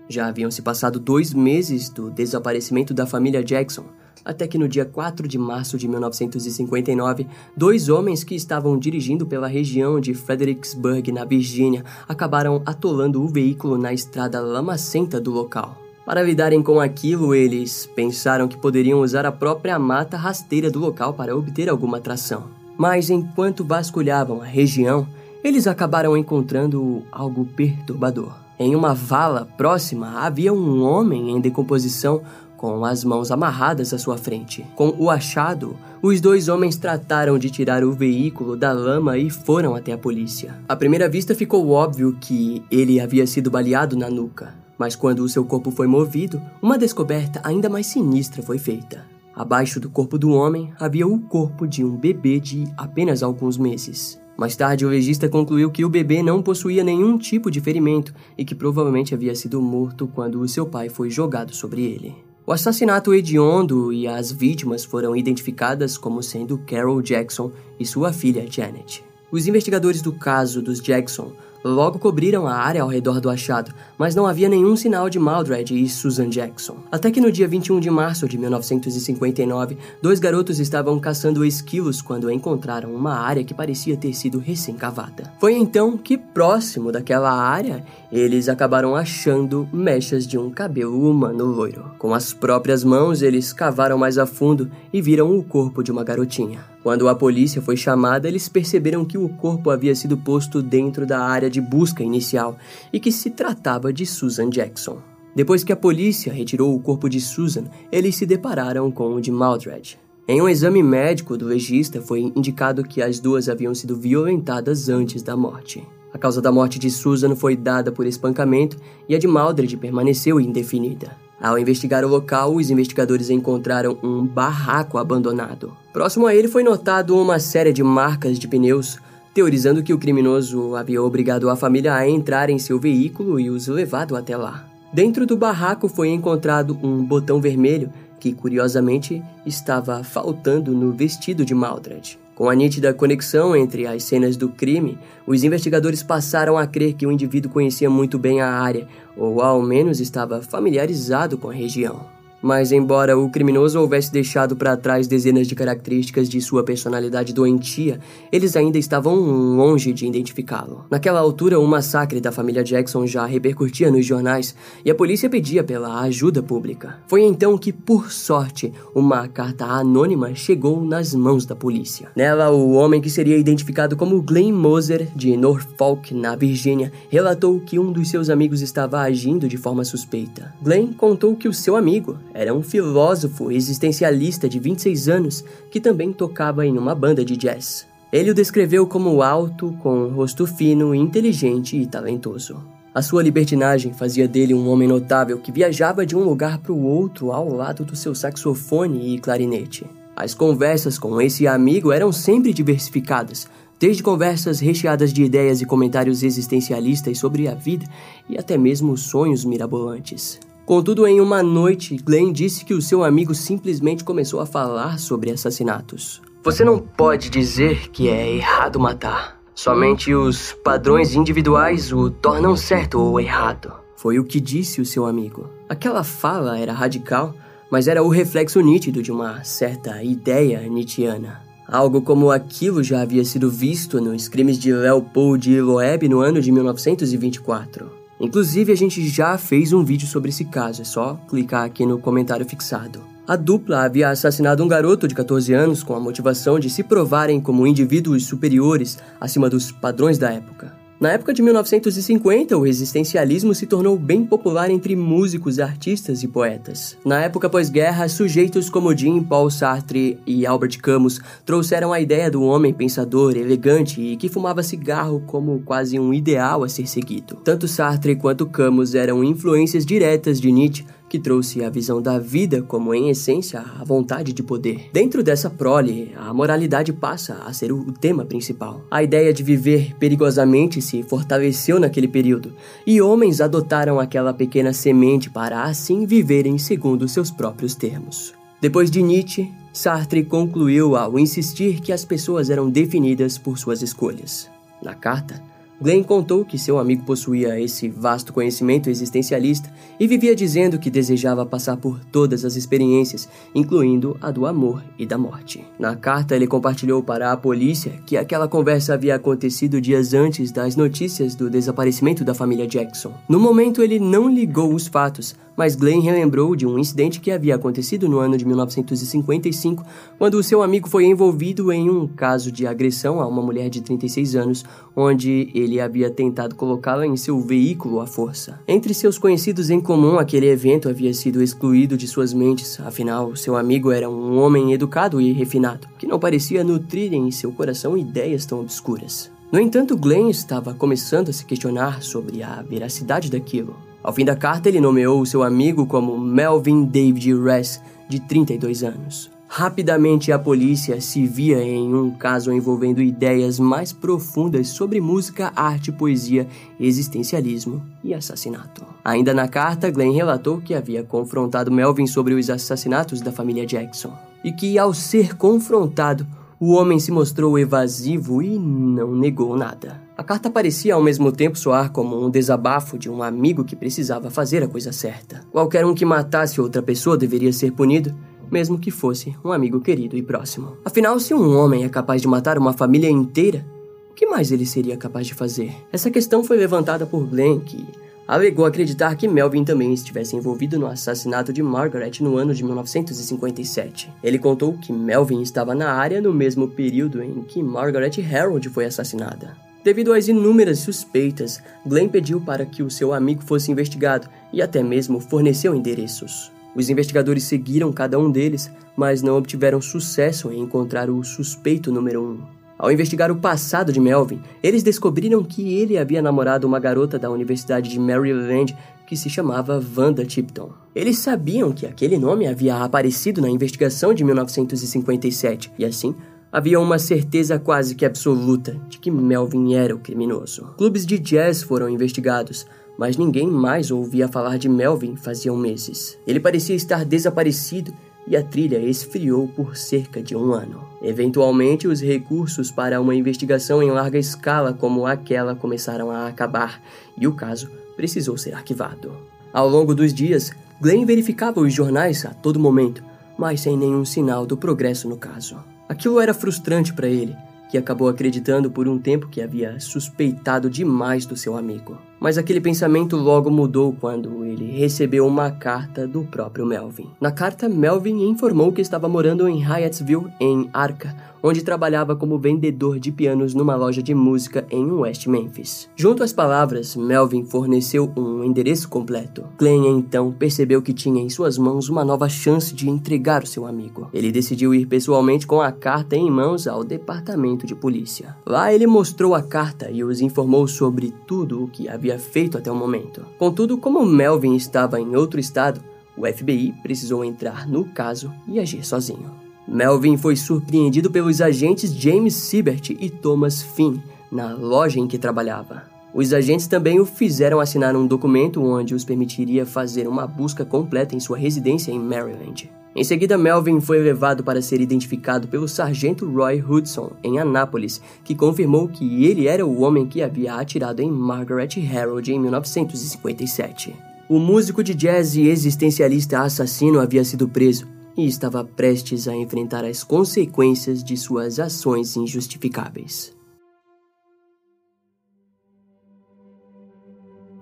Já 0.08 0.28
haviam 0.28 0.52
se 0.52 0.62
passado 0.62 1.00
dois 1.00 1.34
meses 1.34 1.90
do 1.90 2.10
desaparecimento 2.10 2.94
da 2.94 3.06
família 3.06 3.44
Jackson, 3.44 3.86
até 4.26 4.48
que 4.48 4.58
no 4.58 4.68
dia 4.68 4.86
4 4.86 5.28
de 5.28 5.38
março 5.38 5.78
de 5.78 5.88
1959, 5.88 7.28
dois 7.56 7.90
homens 7.90 8.24
que 8.24 8.36
estavam 8.36 8.78
dirigindo 8.78 9.26
pela 9.26 9.48
região 9.48 10.00
de 10.00 10.14
Fredericksburg, 10.14 11.12
na 11.12 11.26
Virgínia, 11.26 11.84
acabaram 12.08 12.62
atolando 12.66 13.22
o 13.22 13.28
veículo 13.28 13.78
na 13.78 13.94
estrada 13.94 14.40
lamacenta 14.40 15.20
do 15.20 15.32
local. 15.32 15.78
Para 16.06 16.22
lidarem 16.22 16.62
com 16.62 16.82
aquilo, 16.82 17.34
eles 17.34 17.90
pensaram 17.96 18.48
que 18.48 18.58
poderiam 18.58 19.00
usar 19.00 19.26
a 19.26 19.32
própria 19.32 19.80
mata 19.80 20.18
rasteira 20.18 20.70
do 20.70 20.80
local 20.80 21.14
para 21.14 21.36
obter 21.36 21.70
alguma 21.70 22.00
tração. 22.00 22.44
Mas 22.78 23.10
enquanto 23.10 23.64
vasculhavam 23.64 24.42
a 24.42 24.46
região, 24.46 25.08
eles 25.44 25.66
acabaram 25.66 26.18
encontrando 26.18 27.04
algo 27.12 27.46
perturbador. 27.46 28.43
Em 28.63 28.77
uma 28.77 28.94
vala 28.94 29.45
próxima 29.57 30.21
havia 30.21 30.54
um 30.54 30.83
homem 30.83 31.31
em 31.31 31.42
decomposição 31.42 32.21
com 32.56 32.86
as 32.86 33.04
mãos 33.04 33.30
amarradas 33.30 33.94
à 33.94 33.98
sua 34.00 34.18
frente. 34.18 34.65
Com 34.74 34.95
o 34.98 35.10
achado, 35.10 35.75
os 36.01 36.21
dois 36.21 36.48
homens 36.48 36.77
trataram 36.77 37.38
de 37.38 37.50
tirar 37.50 37.83
o 37.83 37.92
veículo 37.92 38.56
da 38.56 38.71
lama 38.71 39.18
e 39.18 39.30
foram 39.30 39.75
até 39.75 39.92
a 39.92 39.98
polícia. 39.98 40.56
À 40.65 40.77
primeira 40.77 41.10
vista 41.10 41.36
ficou 41.36 41.71
óbvio 41.71 42.15
que 42.21 42.63
ele 42.71 43.01
havia 43.01 43.27
sido 43.27 43.51
baleado 43.51 43.98
na 43.98 44.10
nuca, 44.10 44.56
mas 44.77 44.95
quando 44.95 45.19
o 45.19 45.30
seu 45.30 45.44
corpo 45.44 45.69
foi 45.69 45.86
movido, 45.86 46.42
uma 46.62 46.77
descoberta 46.77 47.42
ainda 47.44 47.68
mais 47.68 47.88
sinistra 47.88 48.42
foi 48.42 48.57
feita. 48.57 49.04
Abaixo 49.36 49.77
do 49.77 49.89
corpo 49.89 50.18
do 50.18 50.31
homem 50.31 50.71
havia 50.80 51.06
o 51.06 51.19
corpo 51.19 51.68
de 51.68 51.83
um 51.83 51.98
bebê 51.98 52.39
de 52.39 52.63
apenas 52.77 53.24
alguns 53.24 53.57
meses. 53.57 54.23
Mais 54.38 54.56
tarde, 54.56 54.86
o 54.86 54.90
legista 54.90 55.30
concluiu 55.30 55.70
que 55.70 55.86
o 55.86 55.90
bebê 55.90 56.24
não 56.24 56.42
possuía 56.42 56.84
nenhum 56.84 57.18
tipo 57.18 57.52
de 57.52 57.62
ferimento 57.62 58.14
e 58.38 58.44
que 58.44 58.56
provavelmente 58.56 59.14
havia 59.14 59.36
sido 59.36 59.62
morto 59.62 60.08
quando 60.08 60.42
o 60.42 60.48
seu 60.48 60.66
pai 60.66 60.90
foi 60.90 61.10
jogado 61.10 61.54
sobre 61.54 61.84
ele. 61.84 62.16
O 62.46 62.52
assassinato 62.52 63.14
hediondo 63.14 63.94
e 63.94 64.06
as 64.06 64.32
vítimas 64.32 64.84
foram 64.84 65.16
identificadas 65.16 65.98
como 65.98 66.22
sendo 66.22 66.58
Carol 66.58 67.02
Jackson 67.02 67.52
e 67.80 67.86
sua 67.86 68.12
filha 68.12 68.46
Janet. 68.50 69.04
Os 69.32 69.48
investigadores 69.48 70.02
do 70.02 70.12
caso 70.12 70.62
dos 70.62 70.82
Jackson 70.82 71.32
Logo 71.63 71.98
cobriram 71.98 72.45
a 72.45 72.56
área 72.56 72.81
ao 72.81 72.89
redor 72.89 73.21
do 73.21 73.30
achado, 73.30 73.74
mas 73.98 74.13
não 74.13 74.25
havia 74.25 74.50
nenhum 74.50 74.75
sinal 74.75 75.10
de 75.10 75.18
Maldred 75.18 75.81
e 75.81 75.88
Susan 75.88 76.30
Jackson. 76.30 76.75
Até 76.92 77.10
que 77.10 77.21
no 77.21 77.31
dia 77.31 77.48
21 77.48 77.80
de 77.80 77.89
março 77.89 78.27
de 78.27 78.38
1959, 78.38 79.77
dois 80.01 80.19
garotos 80.19 80.60
estavam 80.60 81.00
caçando 81.00 81.45
esquilos 81.45 82.01
quando 82.01 82.30
encontraram 82.30 82.94
uma 82.94 83.13
área 83.13 83.45
que 83.45 83.54
parecia 83.54 83.95
ter 83.95 84.13
sido 84.13 84.39
recém-cavada. 84.39 85.31
Foi 85.39 85.54
então 85.54 85.98
que, 85.98 86.18
próximo 86.18 86.92
daquela 86.92 87.31
área, 87.31 87.86
eles 88.12 88.50
acabaram 88.50 88.94
achando 88.94 89.68
mechas 89.71 90.27
de 90.27 90.38
um 90.38 90.50
cabelo 90.50 91.10
humano 91.10 91.45
loiro. 91.45 91.92
Com 91.98 92.13
as 92.13 92.33
próprias 92.33 92.83
mãos, 92.83 93.21
eles 93.21 93.54
cavaram 93.54 93.98
mais 93.98 94.18
a 94.18 94.25
fundo 94.25 94.69
e 94.92 95.01
viram 95.01 95.38
o 95.38 95.44
corpo 95.44 95.81
de 95.81 95.92
uma 95.92 96.04
garotinha. 96.04 96.73
Quando 96.84 97.08
a 97.08 97.16
polícia 97.16 97.62
foi 97.62 97.78
chamada, 97.78 98.28
eles 98.28 98.50
perceberam 98.50 99.06
que 99.06 99.18
o 99.18 99.30
corpo 99.30 99.72
havia 99.72 99.96
sido 99.96 100.18
posto 100.18 100.62
dentro 100.62 101.06
da 101.06 101.22
área 101.22 101.50
de 101.50 101.62
busca 101.62 102.04
inicial 102.04 102.58
e 102.92 103.00
que 103.00 103.10
se 103.10 103.30
tratava 103.30 103.94
de 103.94 104.06
Susan 104.06 104.50
Jackson. 104.50 104.98
Depois 105.34 105.64
que 105.64 105.72
a 105.72 105.78
polícia 105.78 106.34
retirou 106.34 106.76
o 106.76 106.80
corpo 106.82 107.08
de 107.08 107.22
Susan, 107.22 107.64
eles 107.90 108.18
se 108.18 108.26
depararam 108.26 108.92
com 108.92 109.16
o 109.16 109.22
de 109.22 109.32
Maldred. 109.32 109.98
Em 110.28 110.42
um 110.42 110.50
exame 110.50 110.84
médico 110.84 111.38
do 111.38 111.46
legista, 111.46 112.02
foi 112.02 112.32
indicado 112.36 112.84
que 112.84 113.02
as 113.02 113.18
duas 113.18 113.48
haviam 113.48 113.74
sido 113.74 113.96
violentadas 113.96 114.90
antes 114.90 115.24
da 115.24 115.38
morte. 115.38 115.88
A 116.13 116.18
causa 116.18 116.42
da 116.42 116.52
morte 116.52 116.78
de 116.78 116.92
Susan 116.92 117.34
foi 117.34 117.56
dada 117.56 117.94
por 117.94 118.06
espancamento 118.06 118.78
e 119.08 119.16
a 119.16 119.20
de 119.20 119.28
Maldred 119.28 119.75
permaneceu 119.78 120.40
indefinida. 120.40 121.16
Ao 121.44 121.60
investigar 121.60 122.06
o 122.06 122.08
local, 122.08 122.56
os 122.56 122.70
investigadores 122.70 123.30
encontraram 123.30 123.98
um 124.02 124.26
barraco 124.26 124.98
abandonado. 124.98 125.76
Próximo 125.92 126.26
a 126.26 126.34
ele 126.34 126.48
foi 126.48 126.64
notado 126.64 127.18
uma 127.18 127.38
série 127.38 127.74
de 127.74 127.84
marcas 127.84 128.40
de 128.40 128.48
pneus, 128.48 128.98
teorizando 129.34 129.84
que 129.84 129.94
o 129.94 129.98
criminoso 129.98 130.74
havia 130.74 131.04
obrigado 131.04 131.50
a 131.50 131.58
família 131.58 131.96
a 131.96 132.08
entrar 132.08 132.50
em 132.50 132.58
seu 132.58 132.80
veículo 132.80 133.42
e 133.42 133.50
os 133.50 133.68
levado 133.68 134.16
até 134.16 134.38
lá. 134.38 134.66
Dentro 134.94 135.26
do 135.26 135.36
barraco 135.36 135.90
foi 135.90 136.12
encontrado 136.12 136.80
um 136.82 137.04
botão 137.04 137.42
vermelho 137.42 137.92
que, 138.22 138.32
curiosamente, 138.32 139.22
estava 139.46 140.02
faltando 140.02 140.72
no 140.72 140.94
vestido 140.94 141.44
de 141.44 141.54
Maldred. 141.54 142.23
Com 142.36 142.50
a 142.50 142.56
nítida 142.56 142.94
conexão 142.94 143.56
entre 143.56 143.86
as 143.86 144.04
cenas 144.04 144.36
do 144.36 144.50
crime, 144.50 144.98
os 145.28 145.44
investigadores 145.44 146.02
passaram 146.02 146.58
a 146.58 146.66
crer 146.66 146.94
que 146.94 147.06
o 147.06 147.12
indivíduo 147.12 147.52
conhecia 147.52 147.90
muito 147.90 148.18
bem 148.18 148.42
a 148.42 148.50
área, 148.50 148.88
ou 149.16 149.42
ao 149.42 149.62
menos 149.62 150.00
estava 150.00 150.42
familiarizado 150.42 151.38
com 151.38 151.50
a 151.50 151.54
região. 151.54 152.23
Mas, 152.44 152.74
embora 152.74 153.18
o 153.18 153.30
criminoso 153.30 153.80
houvesse 153.80 154.12
deixado 154.12 154.54
para 154.54 154.76
trás 154.76 155.08
dezenas 155.08 155.48
de 155.48 155.56
características 155.56 156.28
de 156.28 156.42
sua 156.42 156.62
personalidade 156.62 157.34
doentia, 157.34 158.02
eles 158.30 158.58
ainda 158.58 158.78
estavam 158.78 159.16
longe 159.16 159.94
de 159.94 160.06
identificá-lo. 160.06 160.84
Naquela 160.92 161.22
altura, 161.22 161.58
o 161.58 161.66
massacre 161.66 162.20
da 162.20 162.34
família 162.34 162.62
Jackson 162.62 163.08
já 163.08 163.26
repercutia 163.26 163.90
nos 163.90 164.06
jornais 164.06 164.54
e 164.84 164.92
a 164.92 164.96
polícia 164.96 165.30
pedia 165.30 165.64
pela 165.64 166.02
ajuda 166.02 166.44
pública. 166.44 166.98
Foi 167.08 167.24
então 167.24 167.58
que, 167.58 167.72
por 167.72 168.12
sorte, 168.12 168.74
uma 168.94 169.26
carta 169.30 169.64
anônima 169.64 170.36
chegou 170.36 170.84
nas 170.84 171.16
mãos 171.16 171.46
da 171.46 171.56
polícia. 171.56 172.10
Nela, 172.14 172.50
o 172.50 172.74
homem 172.74 173.00
que 173.00 173.10
seria 173.10 173.38
identificado 173.38 173.96
como 173.96 174.22
Glenn 174.22 174.52
Moser, 174.52 175.08
de 175.16 175.38
Norfolk, 175.38 176.14
na 176.14 176.36
Virgínia, 176.36 176.92
relatou 177.10 177.62
que 177.62 177.80
um 177.80 177.90
dos 177.90 178.10
seus 178.10 178.30
amigos 178.30 178.62
estava 178.62 179.00
agindo 179.00 179.48
de 179.48 179.56
forma 179.56 179.86
suspeita. 179.86 180.54
Glenn 180.62 180.92
contou 180.92 181.38
que 181.38 181.48
o 181.48 181.54
seu 181.54 181.78
amigo, 181.78 182.18
era 182.34 182.54
um 182.54 182.63
filósofo 182.63 183.52
existencialista 183.52 184.50
de 184.50 184.60
26 184.60 185.08
anos 185.08 185.44
que 185.70 185.80
também 185.80 186.12
tocava 186.12 186.66
em 186.66 186.78
uma 186.78 186.96
banda 186.96 187.24
de 187.24 187.38
jazz. 187.38 187.86
Ele 188.12 188.32
o 188.32 188.34
descreveu 188.34 188.86
como 188.86 189.22
alto, 189.22 189.75
com 189.82 190.06
um 190.06 190.13
rosto 190.13 190.46
fino, 190.46 190.94
inteligente 190.94 191.78
e 191.78 191.86
talentoso. 191.86 192.63
A 192.94 193.02
sua 193.02 193.24
libertinagem 193.24 193.92
fazia 193.92 194.28
dele 194.28 194.54
um 194.54 194.70
homem 194.70 194.88
notável 194.88 195.40
que 195.40 195.52
viajava 195.52 196.06
de 196.06 196.16
um 196.16 196.24
lugar 196.24 196.60
para 196.60 196.72
o 196.72 196.84
outro 196.84 197.32
ao 197.32 197.50
lado 197.50 197.84
do 197.84 197.96
seu 197.96 198.13
saxofone 198.13 199.16
e 199.16 199.20
clarinete. 199.20 199.86
As 200.16 200.36
conversas 200.36 201.00
com 201.00 201.20
esse 201.20 201.48
amigo 201.48 201.92
eram 201.92 202.12
sempre 202.12 202.54
diversificadas, 202.54 203.48
desde 203.80 204.04
conversas 204.04 204.60
recheadas 204.60 205.12
de 205.12 205.24
ideias 205.24 205.60
e 205.60 205.66
comentários 205.66 206.22
existencialistas 206.22 207.18
sobre 207.18 207.48
a 207.48 207.56
vida 207.56 207.86
e 208.30 208.38
até 208.38 208.60
mesmo 208.60 208.96
sonhos 208.96 209.44
mirabolantes. 209.44 210.40
Contudo, 210.65 211.05
em 211.05 211.20
uma 211.20 211.43
noite, 211.43 211.98
Glenn 211.98 212.32
disse 212.32 212.63
que 212.63 212.74
o 212.74 212.82
seu 212.82 213.03
amigo 213.03 213.36
simplesmente 213.36 214.03
começou 214.03 214.39
a 214.39 214.46
falar 214.46 214.98
sobre 214.98 215.29
assassinatos. 215.29 216.22
Você 216.41 216.63
não 216.63 216.79
pode 216.79 217.29
dizer 217.29 217.89
que 217.89 218.08
é 218.08 218.36
errado 218.36 218.79
matar. 218.79 219.41
Somente 219.53 220.13
os 220.13 220.53
padrões 220.63 221.15
individuais 221.15 221.91
o 221.91 222.10
tornam 222.10 222.55
certo 222.55 222.98
ou 222.98 223.20
errado. 223.20 223.74
Foi 223.98 224.20
o 224.20 224.24
que 224.24 224.39
disse 224.39 224.79
o 224.79 224.86
seu 224.86 225.05
amigo. 225.05 225.50
Aquela 225.67 226.03
fala 226.03 226.58
era 226.58 226.74
radical, 226.74 227.36
mas 227.70 227.88
era 227.88 228.01
o 228.01 228.10
reflexo 228.10 228.62
nítido 228.62 229.01
de 229.01 229.12
uma 229.12 229.43
certa 229.43 230.01
ideia 230.01 230.62
nietzschiana. 230.62 231.41
Algo 231.67 232.01
como 232.01 232.32
aquilo 232.32 232.84
já 232.84 233.01
havia 233.01 233.24
sido 233.25 233.50
visto 233.50 234.00
nos 234.00 234.27
crimes 234.27 234.58
de 234.58 234.72
Leopold 234.74 235.51
e 235.51 235.62
Loeb 235.62 236.08
no 236.08 236.20
ano 236.20 236.41
de 236.41 236.51
1924. 236.51 238.02
Inclusive, 238.24 238.72
a 238.72 238.75
gente 238.75 239.06
já 239.06 239.38
fez 239.38 239.74
um 239.74 239.84
vídeo 239.84 240.08
sobre 240.08 240.30
esse 240.30 240.46
caso, 240.46 240.82
é 240.82 240.86
só 240.86 241.20
clicar 241.27 241.65
aqui 241.65 241.86
no 241.86 242.00
comentário 242.00 242.46
fixado. 242.46 243.03
A 243.27 243.36
dupla 243.36 243.84
havia 243.84 244.10
assassinado 244.10 244.63
um 244.63 244.68
garoto 244.68 245.10
de 245.10 245.13
14 245.13 245.51
anos 245.53 245.84
com 245.84 245.94
a 245.94 246.00
motivação 246.00 246.58
de 246.58 246.70
se 246.70 246.84
provarem 246.84 247.42
como 247.42 247.68
indivíduos 247.68 248.25
superiores 248.25 248.98
acima 249.20 249.50
dos 249.50 249.74
padrões 249.74 250.18
da 250.18 250.32
época. 250.32 250.83
Na 251.03 251.12
época 251.12 251.33
de 251.33 251.41
1950, 251.41 252.57
o 252.57 252.65
existencialismo 252.65 253.53
se 253.53 253.67
tornou 253.67 254.00
bem 254.00 254.25
popular 254.25 254.72
entre 254.72 254.95
músicos, 254.95 255.60
artistas 255.60 256.24
e 256.24 256.29
poetas. 256.29 256.98
Na 257.03 257.19
época 257.19 257.50
pós-guerra, 257.50 258.07
sujeitos 258.07 258.69
como 258.69 258.95
Jean-Paul 258.95 259.51
Sartre 259.51 260.17
e 260.25 260.45
Albert 260.45 260.79
Camus 260.81 261.19
trouxeram 261.43 261.91
a 261.91 262.00
ideia 262.00 262.31
do 262.31 262.41
homem 262.43 262.74
pensador, 262.74 263.36
elegante 263.36 264.00
e 264.00 264.15
que 264.15 264.29
fumava 264.29 264.63
cigarro 264.63 265.22
como 265.27 265.62
quase 265.63 266.00
um 266.00 266.13
ideal 266.13 266.63
a 266.63 266.69
ser 266.69 266.88
seguido. 266.88 267.36
Tanto 267.43 267.67
Sartre 267.67 268.15
quanto 268.15 268.45
Camus 268.45 268.95
eram 268.95 269.25
influências 269.25 269.86
diretas 269.86 270.39
de 270.39 270.53
Nietzsche, 270.53 270.86
que 271.13 271.20
trouxe 271.20 271.63
a 271.63 271.70
visão 271.70 272.01
da 272.01 272.17
vida 272.17 272.63
como, 272.63 272.91
em 272.91 273.12
essência, 273.12 273.63
a 273.79 273.84
vontade 273.84 274.34
de 274.34 274.41
poder. 274.41 274.89
Dentro 274.91 275.22
dessa 275.22 275.48
prole, 275.48 276.12
a 276.17 276.34
moralidade 276.34 276.91
passa 276.91 277.36
a 277.46 277.53
ser 277.53 277.72
o 277.72 277.91
tema 277.91 278.25
principal. 278.25 278.82
A 278.89 279.03
ideia 279.03 279.32
de 279.32 279.43
viver 279.43 279.96
perigosamente 280.00 280.82
se 280.82 281.03
fortaleceu 281.03 281.79
naquele 281.79 282.08
período, 282.08 282.55
e 282.88 283.00
homens 283.00 283.41
adotaram 283.41 284.00
aquela 284.00 284.34
pequena 284.34 284.74
semente 284.74 285.29
para 285.29 285.65
assim 285.65 286.08
viverem 286.08 286.58
segundo 286.58 287.08
seus 287.08 287.29
próprios 287.29 287.75
termos. 287.75 288.34
Depois 288.60 288.89
de 288.89 289.03
Nietzsche, 289.03 289.51
Sartre 289.72 290.24
concluiu 290.24 290.96
ao 290.96 291.20
insistir 291.20 291.79
que 291.79 291.93
as 291.93 292.03
pessoas 292.03 292.50
eram 292.50 292.72
definidas 292.72 293.38
por 293.38 293.60
suas 293.60 293.84
escolhas. 293.84 294.50
Na 294.82 294.96
carta, 294.96 295.39
Glenn 295.84 296.02
contou 296.02 296.46
que 296.46 296.58
seu 296.58 296.80
amigo 296.80 297.04
possuía 297.04 297.60
esse 297.60 297.90
vasto 297.90 298.32
conhecimento 298.32 298.90
existencialista 298.90 299.70
e 300.00 300.08
vivia 300.08 300.34
dizendo 300.34 300.80
que 300.80 300.90
desejava 300.90 301.46
passar 301.46 301.75
por 301.75 302.00
todas 302.06 302.46
as 302.46 302.56
experiências, 302.56 303.28
incluindo 303.54 304.16
a 304.22 304.32
do 304.32 304.46
amor 304.46 304.82
e 304.98 305.06
da 305.06 305.18
morte. 305.18 305.62
Na 305.78 305.94
carta, 305.94 306.38
ele 306.38 306.48
compartilhou 306.48 307.04
para 307.04 307.34
a 307.34 307.36
polícia 307.36 308.00
que 308.06 308.16
aquela 308.16 308.48
conversa 308.48 308.94
havia 308.94 309.16
acontecido 309.16 309.82
dias 309.82 310.13
antes 310.13 310.54
das 310.54 310.78
notícias 310.78 311.36
do 311.36 311.50
desaparecimento 311.50 312.24
da 312.24 312.34
família 312.34 312.66
Jackson. 312.66 313.13
No 313.28 313.38
momento, 313.38 313.84
ele 313.84 314.00
não 314.00 314.30
ligou 314.30 314.74
os 314.74 314.88
fatos, 314.88 315.36
mas 315.55 315.75
Glenn 315.75 316.01
relembrou 316.01 316.55
de 316.55 316.65
um 316.65 316.77
incidente 316.77 317.19
que 317.19 317.31
havia 317.31 317.55
acontecido 317.55 318.07
no 318.10 318.19
ano 318.19 318.38
de 318.38 318.45
1955, 318.45 319.83
quando 320.17 320.41
seu 320.43 320.62
amigo 320.62 320.89
foi 320.89 321.05
envolvido 321.05 321.72
em 321.72 321.89
um 321.89 322.07
caso 322.07 322.51
de 322.51 322.65
agressão 322.65 323.22
a 323.22 323.27
uma 323.27 323.41
mulher 323.41 323.69
de 323.69 323.81
36 323.81 324.36
anos, 324.36 324.65
onde 324.95 325.50
ele 325.53 325.79
havia 325.79 326.10
tentado 326.10 326.55
colocá-la 326.55 327.05
em 327.05 327.17
seu 327.17 327.39
veículo 327.39 328.00
à 328.00 328.07
força. 328.07 328.60
Entre 328.67 328.93
seus 328.93 329.17
conhecidos 329.17 329.69
em 329.69 329.79
comum, 329.79 330.17
aquele 330.19 330.48
evento 330.48 330.89
havia 330.89 331.13
sido 331.13 331.41
excluído 331.41 331.98
de 331.98 332.07
suas 332.07 332.33
mentes, 332.33 332.79
afinal, 332.79 333.36
seu 333.36 333.55
amigo 333.55 333.91
era 333.91 334.10
um 334.10 334.39
homem 334.39 334.74
educado 334.74 335.22
e 335.22 335.31
refinado, 335.31 335.88
que 335.98 336.07
não 336.07 336.19
parecia 336.19 336.63
nutrir 336.63 337.13
em 337.13 337.29
seu 337.31 337.51
coração 337.51 337.98
ideias 337.98 338.45
tão 338.45 338.60
obscuras. 338.60 339.31
No 339.51 339.60
entanto, 339.60 339.95
Glenn 339.95 340.29
estava 340.29 340.74
começando 340.74 341.29
a 341.29 341.33
se 341.33 341.45
questionar 341.45 342.01
sobre 342.01 342.41
a 342.41 342.63
veracidade 342.63 343.29
daquilo. 343.29 343.75
Ao 344.03 344.12
fim 344.12 344.25
da 344.25 344.36
carta, 344.36 344.67
ele 344.67 344.81
nomeou 344.81 345.25
seu 345.25 345.41
amigo 345.41 345.86
como 345.86 346.19
Melvin 346.19 346.83
David 346.83 347.36
Ress, 347.41 347.81
de 348.10 348.19
32 348.19 348.83
anos. 348.83 349.31
Rapidamente, 349.48 350.31
a 350.31 350.39
polícia 350.39 351.00
se 351.00 351.25
via 351.27 351.63
em 351.63 351.93
um 351.93 352.12
caso 352.12 352.51
envolvendo 352.51 353.01
ideias 353.01 353.60
mais 353.60 353.93
profundas 353.93 354.69
sobre 354.69 355.00
música, 355.00 355.53
arte, 355.55 355.91
poesia, 355.91 356.48
existencialismo 356.79 357.81
e 358.03 358.13
assassinato. 358.13 358.83
Ainda 359.05 359.33
na 359.33 359.48
carta, 359.48 359.91
Glenn 359.91 360.12
relatou 360.12 360.60
que 360.60 360.74
havia 360.74 361.03
confrontado 361.03 361.72
Melvin 361.72 362.07
sobre 362.07 362.33
os 362.33 362.50
assassinatos 362.50 363.22
da 363.22 363.31
família 363.31 363.65
Jackson 363.65 364.12
e 364.43 364.51
que, 364.51 364.77
ao 364.77 364.93
ser 364.93 365.38
confrontado, 365.38 366.25
o 366.60 366.72
homem 366.72 367.00
se 367.00 367.12
mostrou 367.12 367.60
evasivo 367.60 368.41
e 368.41 368.57
não 368.57 369.15
negou 369.15 369.55
nada. 369.55 370.01
A 370.24 370.25
carta 370.25 370.50
parecia 370.50 370.94
ao 370.96 371.03
mesmo 371.03 371.34
tempo 371.34 371.58
soar 371.58 371.92
como 371.92 372.18
um 372.18 372.30
desabafo 372.30 372.98
de 372.98 373.10
um 373.10 373.22
amigo 373.22 373.65
que 373.65 373.75
precisava 373.75 374.32
fazer 374.32 374.63
a 374.63 374.70
coisa 374.70 374.94
certa. 374.94 375.42
Qualquer 375.51 375.86
um 375.86 375.94
que 375.94 376.06
matasse 376.06 376.62
outra 376.62 376.82
pessoa 376.82 377.18
deveria 377.18 377.51
ser 377.51 377.74
punido, 377.74 378.15
mesmo 378.50 378.80
que 378.80 378.89
fosse 378.89 379.36
um 379.44 379.51
amigo 379.51 379.82
querido 379.82 380.15
e 380.15 380.24
próximo. 380.24 380.77
Afinal, 380.86 381.20
se 381.20 381.34
um 381.34 381.58
homem 381.58 381.84
é 381.84 381.89
capaz 381.89 382.22
de 382.22 382.27
matar 382.30 382.58
uma 382.58 382.72
família 382.72 383.10
inteira, 383.10 383.65
o 384.12 384.13
que 384.13 384.25
mais 384.25 384.50
ele 384.50 384.65
seria 384.65 384.96
capaz 384.96 385.27
de 385.27 385.34
fazer? 385.34 385.75
Essa 385.92 386.10
questão 386.10 386.42
foi 386.42 386.56
levantada 386.56 387.06
por 387.06 387.27
Glenn, 387.27 387.60
que 387.60 387.86
alegou 388.25 388.65
acreditar 388.65 389.18
que 389.18 389.27
Melvin 389.27 389.65
também 389.65 389.94
estivesse 389.94 390.38
envolvido 390.38 390.80
no 390.80 390.88
assassinato 390.88 391.51
de 391.51 391.62
Margaret 391.62 392.22
no 392.22 392.38
ano 392.38 392.56
de 392.56 392.63
1957. 392.63 394.10
Ele 394.24 394.39
contou 394.39 394.72
que 394.77 394.94
Melvin 394.94 395.42
estava 395.42 395.75
na 395.75 395.92
área 395.92 396.22
no 396.22 396.34
mesmo 396.34 396.70
período 396.70 397.22
em 397.22 397.42
que 397.42 397.62
Margaret 397.62 398.13
Harold 398.34 398.70
foi 398.70 398.86
assassinada. 398.86 399.73
Devido 399.84 400.13
às 400.13 400.30
inúmeras 400.30 400.80
suspeitas, 400.80 401.62
Glenn 401.86 402.08
pediu 402.08 402.40
para 402.40 402.66
que 402.66 402.82
o 402.82 402.90
seu 402.90 403.13
amigo 403.13 403.44
fosse 403.44 403.70
investigado 403.70 404.30
e 404.52 404.62
até 404.62 404.82
mesmo 404.82 405.20
forneceu 405.20 405.75
endereços. 405.75 406.52
Os 406.74 406.90
investigadores 406.90 407.44
seguiram 407.44 407.92
cada 407.92 408.18
um 408.18 408.32
deles, 408.32 408.72
mas 408.96 409.22
não 409.22 409.38
obtiveram 409.38 409.82
sucesso 409.82 410.52
em 410.52 410.62
encontrar 410.62 411.10
o 411.10 411.24
suspeito 411.24 411.92
número 411.92 412.24
um. 412.24 412.40
Ao 412.78 412.92
investigar 412.92 413.32
o 413.32 413.36
passado 413.36 413.94
de 413.94 414.00
Melvin, 414.00 414.42
eles 414.62 414.84
descobriram 414.84 415.44
que 415.44 415.75
ele 415.75 415.98
havia 415.98 416.22
namorado 416.22 416.66
uma 416.66 416.80
garota 416.80 417.20
da 417.20 417.30
Universidade 417.30 417.90
de 417.90 418.00
Maryland 418.00 418.75
que 419.06 419.16
se 419.16 419.30
chamava 419.30 419.84
Wanda 419.96 420.25
Tipton. 420.25 420.72
Eles 420.96 421.18
sabiam 421.20 421.72
que 421.72 421.86
aquele 421.86 422.18
nome 422.18 422.48
havia 422.48 422.78
aparecido 422.78 423.42
na 423.42 423.50
investigação 423.50 424.13
de 424.13 424.24
1957 424.24 425.72
e 425.78 425.86
assim 425.86 426.16
havia 426.53 426.79
uma 426.79 427.00
certeza 427.00 427.57
quase 427.57 427.95
que 427.95 428.05
absoluta 428.05 428.79
de 428.88 429.00
que 429.00 429.10
Melvin 429.10 429.74
era 429.74 429.95
o 429.95 429.98
criminoso. 429.98 430.67
Clubes 430.77 431.03
de 431.03 431.17
jazz 431.17 431.63
foram 431.63 431.89
investigados, 431.89 432.67
mas 432.95 433.17
ninguém 433.17 433.48
mais 433.48 433.89
ouvia 433.89 434.27
falar 434.27 434.60
de 434.60 434.69
Melvin 434.69 435.15
faziam 435.15 435.57
meses. 435.57 436.15
Ele 436.27 436.39
parecia 436.39 436.75
estar 436.75 437.03
desaparecido 437.03 437.91
e 438.27 438.38
a 438.38 438.43
trilha 438.43 438.77
esfriou 438.77 439.48
por 439.48 439.75
cerca 439.75 440.22
de 440.22 440.36
um 440.36 440.53
ano. 440.53 440.86
Eventualmente, 441.01 441.88
os 441.88 442.00
recursos 442.00 442.69
para 442.69 443.01
uma 443.01 443.15
investigação 443.15 443.81
em 443.81 443.89
larga 443.89 444.19
escala 444.19 444.74
como 444.74 445.07
aquela 445.07 445.55
começaram 445.55 446.12
a 446.12 446.27
acabar 446.27 446.79
e 447.17 447.27
o 447.27 447.33
caso 447.33 447.67
precisou 447.95 448.38
ser 448.38 448.53
arquivado. 448.53 449.12
Ao 449.51 449.67
longo 449.67 449.95
dos 449.95 450.13
dias, 450.13 450.51
Glenn 450.79 451.03
verificava 451.03 451.60
os 451.60 451.74
jornais 451.74 452.24
a 452.25 452.29
todo 452.29 452.60
momento, 452.60 453.03
mas 453.39 453.62
sem 453.62 453.75
nenhum 453.75 454.05
sinal 454.05 454.45
do 454.45 454.55
progresso 454.55 455.10
no 455.10 455.17
caso. 455.17 455.73
Aquilo 455.88 456.20
era 456.20 456.34
frustrante 456.34 456.94
para 456.94 457.08
ele, 457.08 457.36
que 457.70 457.78
acabou 457.78 458.08
acreditando 458.08 458.70
por 458.70 458.88
um 458.88 459.00
tempo 459.00 459.28
que 459.28 459.42
havia 459.42 459.80
suspeitado 459.80 460.70
demais 460.70 461.25
do 461.25 461.36
seu 461.36 461.58
amigo. 461.58 462.00
Mas 462.24 462.38
aquele 462.38 462.62
pensamento 462.62 463.18
logo 463.18 463.51
mudou 463.51 463.92
quando 464.00 464.46
ele 464.46 464.72
recebeu 464.72 465.27
uma 465.27 465.51
carta 465.51 466.08
do 466.08 466.24
próprio 466.24 466.65
Melvin. 466.65 467.10
Na 467.20 467.34
carta, 467.34 467.68
Melvin 467.68 468.30
informou 468.30 468.72
que 468.72 468.80
estava 468.80 469.10
morando 469.10 469.46
em 469.46 469.60
Hyattsville, 469.60 470.32
em 470.39 470.70
Arca, 470.72 471.13
onde 471.44 471.62
trabalhava 471.62 472.15
como 472.15 472.39
vendedor 472.39 472.98
de 472.98 473.12
pianos 473.12 473.53
numa 473.53 473.75
loja 473.75 474.01
de 474.01 474.15
música 474.15 474.65
em 474.72 474.89
West 474.89 475.27
Memphis. 475.27 475.89
Junto 475.94 476.24
às 476.24 476.32
palavras, 476.32 476.96
Melvin 476.96 477.44
forneceu 477.44 478.10
um 478.15 478.42
endereço 478.46 478.88
completo. 478.88 479.44
Glenn 479.60 479.86
então 479.86 480.32
percebeu 480.32 480.82
que 480.82 480.94
tinha 480.94 481.22
em 481.22 481.30
suas 481.30 481.58
mãos 481.58 481.89
uma 481.89 482.06
nova 482.06 482.30
chance 482.30 482.74
de 482.74 482.89
entregar 482.89 483.44
o 483.44 483.48
seu 483.48 483.68
amigo. 483.68 484.08
Ele 484.13 484.32
decidiu 484.32 484.74
ir 484.74 484.86
pessoalmente 484.86 485.46
com 485.46 485.60
a 485.60 485.74
carta 485.74 486.15
em 486.15 486.32
mãos 486.32 486.65
ao 486.65 486.86
departamento 486.86 487.68
de 487.68 487.75
polícia. 487.75 488.38
Lá 488.46 488.74
ele 488.74 488.88
mostrou 488.88 489.36
a 489.36 489.42
carta 489.42 489.92
e 489.92 490.01
os 490.01 490.22
informou 490.22 490.65
sobre 490.65 491.13
tudo 491.27 491.65
o 491.65 491.68
que 491.68 491.89
havia 491.89 492.12
feito 492.17 492.58
até 492.58 492.72
o 492.72 492.75
momento. 492.75 493.25
Contudo, 493.38 493.77
como 493.77 494.05
Melvin 494.05 494.55
estava 494.55 495.00
em 495.00 495.15
outro 495.15 495.39
estado, 495.39 495.82
o 496.17 496.25
FBI 496.25 496.74
precisou 496.84 497.24
entrar 497.24 497.67
no 497.67 497.86
caso 497.86 498.32
e 498.48 498.60
agir 498.60 498.86
sozinho. 498.86 499.32
Melvin 499.67 500.17
foi 500.17 500.36
surpreendido 500.36 501.10
pelos 501.10 501.41
agentes 501.41 501.93
James 501.93 502.34
Siebert 502.34 502.91
e 502.91 503.10
Thomas 503.10 503.62
Finn 503.62 503.98
na 504.32 504.53
loja 504.53 505.00
em 505.00 505.08
que 505.08 505.17
trabalhava. 505.17 505.84
Os 506.13 506.34
agentes 506.34 506.67
também 506.67 507.00
o 507.00 507.05
fizeram 507.05 507.60
assinar 507.60 507.96
um 507.96 508.05
documento 508.05 508.63
onde 508.63 508.93
os 508.93 509.03
permitiria 509.03 509.65
fazer 509.65 510.08
uma 510.08 510.27
busca 510.27 510.63
completa 510.63 511.15
em 511.15 511.20
sua 511.20 511.38
residência 511.38 511.91
em 511.91 512.00
Maryland. 512.00 512.70
Em 512.96 513.04
seguida, 513.04 513.38
Melvin 513.40 513.82
foi 513.82 514.00
levado 514.00 514.44
para 514.44 514.62
ser 514.62 514.80
identificado 514.80 515.48
pelo 515.48 515.68
sargento 515.68 516.30
Roy 516.30 516.62
Hudson, 516.62 517.12
em 517.24 517.40
Anápolis, 517.40 518.00
que 518.24 518.36
confirmou 518.36 518.88
que 518.88 519.26
ele 519.26 519.48
era 519.48 519.66
o 519.66 519.82
homem 519.82 520.06
que 520.06 520.22
havia 520.22 520.56
atirado 520.56 521.02
em 521.02 521.10
Margaret 521.10 521.70
Harold 521.92 522.32
em 522.32 522.40
1957. 522.40 523.96
O 524.30 524.38
músico 524.38 524.84
de 524.84 524.94
jazz 524.94 525.36
e 525.36 525.48
existencialista 525.48 526.40
assassino 526.42 527.00
havia 527.00 527.24
sido 527.24 527.48
preso 527.48 527.88
e 528.16 528.28
estava 528.28 528.64
prestes 528.64 529.28
a 529.28 529.36
enfrentar 529.36 529.84
as 529.84 530.04
consequências 530.04 531.04
de 531.04 531.18
suas 531.18 531.60
ações 531.60 532.16
injustificáveis. 532.16 533.34